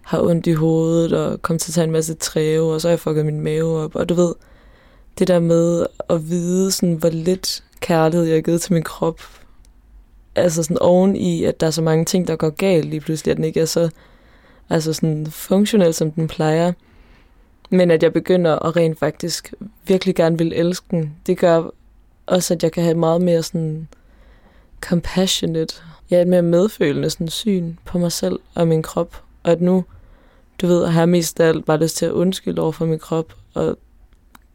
har 0.02 0.20
ondt 0.20 0.46
i 0.46 0.52
hovedet, 0.52 1.12
og 1.12 1.42
kom 1.42 1.58
til 1.58 1.70
at 1.70 1.74
tage 1.74 1.84
en 1.84 1.90
masse 1.90 2.14
træve, 2.14 2.74
og 2.74 2.80
så 2.80 2.88
har 2.88 2.92
jeg 2.92 3.00
fucket 3.00 3.26
min 3.26 3.40
mave 3.40 3.78
op, 3.78 3.94
og 3.94 4.08
du 4.08 4.14
ved, 4.14 4.34
det 5.18 5.28
der 5.28 5.38
med 5.38 5.86
at 6.08 6.28
vide, 6.28 6.72
sådan, 6.72 6.94
hvor 6.94 7.08
lidt 7.08 7.64
kærlighed 7.80 8.26
jeg 8.26 8.36
har 8.36 8.42
givet 8.42 8.60
til 8.60 8.72
min 8.72 8.82
krop, 8.82 9.20
altså 10.34 10.62
sådan 10.62 10.78
oven 10.78 11.16
i, 11.16 11.44
at 11.44 11.60
der 11.60 11.66
er 11.66 11.70
så 11.70 11.82
mange 11.82 12.04
ting, 12.04 12.28
der 12.28 12.36
går 12.36 12.50
galt 12.50 12.84
lige 12.84 13.00
pludselig, 13.00 13.30
at 13.30 13.36
den 13.36 13.44
ikke 13.44 13.60
er 13.60 13.64
så 13.64 13.90
altså 14.70 14.92
sådan 14.92 15.26
funktionel, 15.26 15.94
som 15.94 16.10
den 16.10 16.28
plejer. 16.28 16.72
Men 17.70 17.90
at 17.90 18.02
jeg 18.02 18.12
begynder 18.12 18.58
at 18.58 18.76
rent 18.76 18.98
faktisk 18.98 19.54
virkelig 19.86 20.14
gerne 20.14 20.38
vil 20.38 20.52
elske 20.52 20.86
den, 20.90 21.16
det 21.26 21.38
gør 21.38 21.70
også, 22.26 22.54
at 22.54 22.62
jeg 22.62 22.72
kan 22.72 22.82
have 22.82 22.94
meget 22.94 23.20
mere 23.20 23.42
sådan 23.42 23.88
compassionate, 24.80 25.74
ja, 26.10 26.20
et 26.20 26.28
mere 26.28 26.42
medfølende 26.42 27.10
sådan 27.10 27.28
syn 27.28 27.74
på 27.84 27.98
mig 27.98 28.12
selv 28.12 28.38
og 28.54 28.68
min 28.68 28.82
krop. 28.82 29.22
Og 29.42 29.52
at 29.52 29.60
nu, 29.60 29.84
du 30.60 30.66
ved, 30.66 30.86
har 30.86 31.00
jeg 31.00 31.08
mest 31.08 31.40
af 31.40 31.48
alt 31.48 31.64
bare 31.64 31.80
lyst 31.80 31.96
til 31.96 32.06
at 32.06 32.12
undskylde 32.12 32.62
over 32.62 32.72
for 32.72 32.86
min 32.86 32.98
krop 32.98 33.34
og 33.54 33.78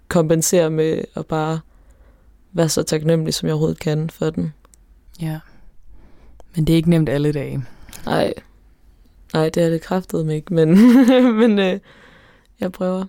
kompensere 0.07 0.69
med 0.69 1.01
at 1.15 1.25
bare 1.25 1.60
være 2.53 2.69
så 2.69 2.84
taknemmelig, 2.84 3.34
som 3.34 3.47
jeg 3.47 3.53
overhovedet 3.53 3.79
kan 3.79 4.10
for 4.10 4.29
den. 4.29 4.53
Ja. 5.21 5.39
Men 6.55 6.67
det 6.67 6.73
er 6.73 6.77
ikke 6.77 6.89
nemt 6.89 7.10
alle 7.10 7.31
dage. 7.31 7.63
Nej, 8.05 8.34
nej, 9.34 9.49
det 9.49 9.63
er 9.63 9.69
det 9.69 9.81
kraftet 9.81 10.25
mig 10.25 10.36
ikke, 10.36 10.53
men, 10.53 10.69
men 11.41 11.60
øh, 11.60 11.79
jeg 12.60 12.71
prøver. 12.71 13.05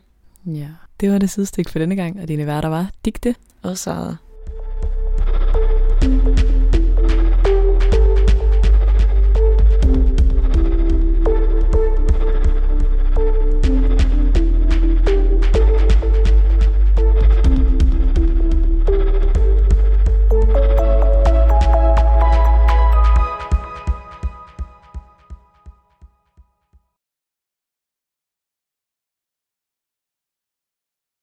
Ja. 0.46 0.68
Det 1.01 1.12
var 1.12 1.18
det 1.18 1.31
sidestik 1.31 1.68
for 1.68 1.79
denne 1.79 1.96
gang, 1.96 2.20
og 2.20 2.29
dine 2.29 2.46
værter 2.46 2.68
var 2.68 2.90
Digte 3.05 3.35
Og 3.62 3.79
Sara. 3.79 4.16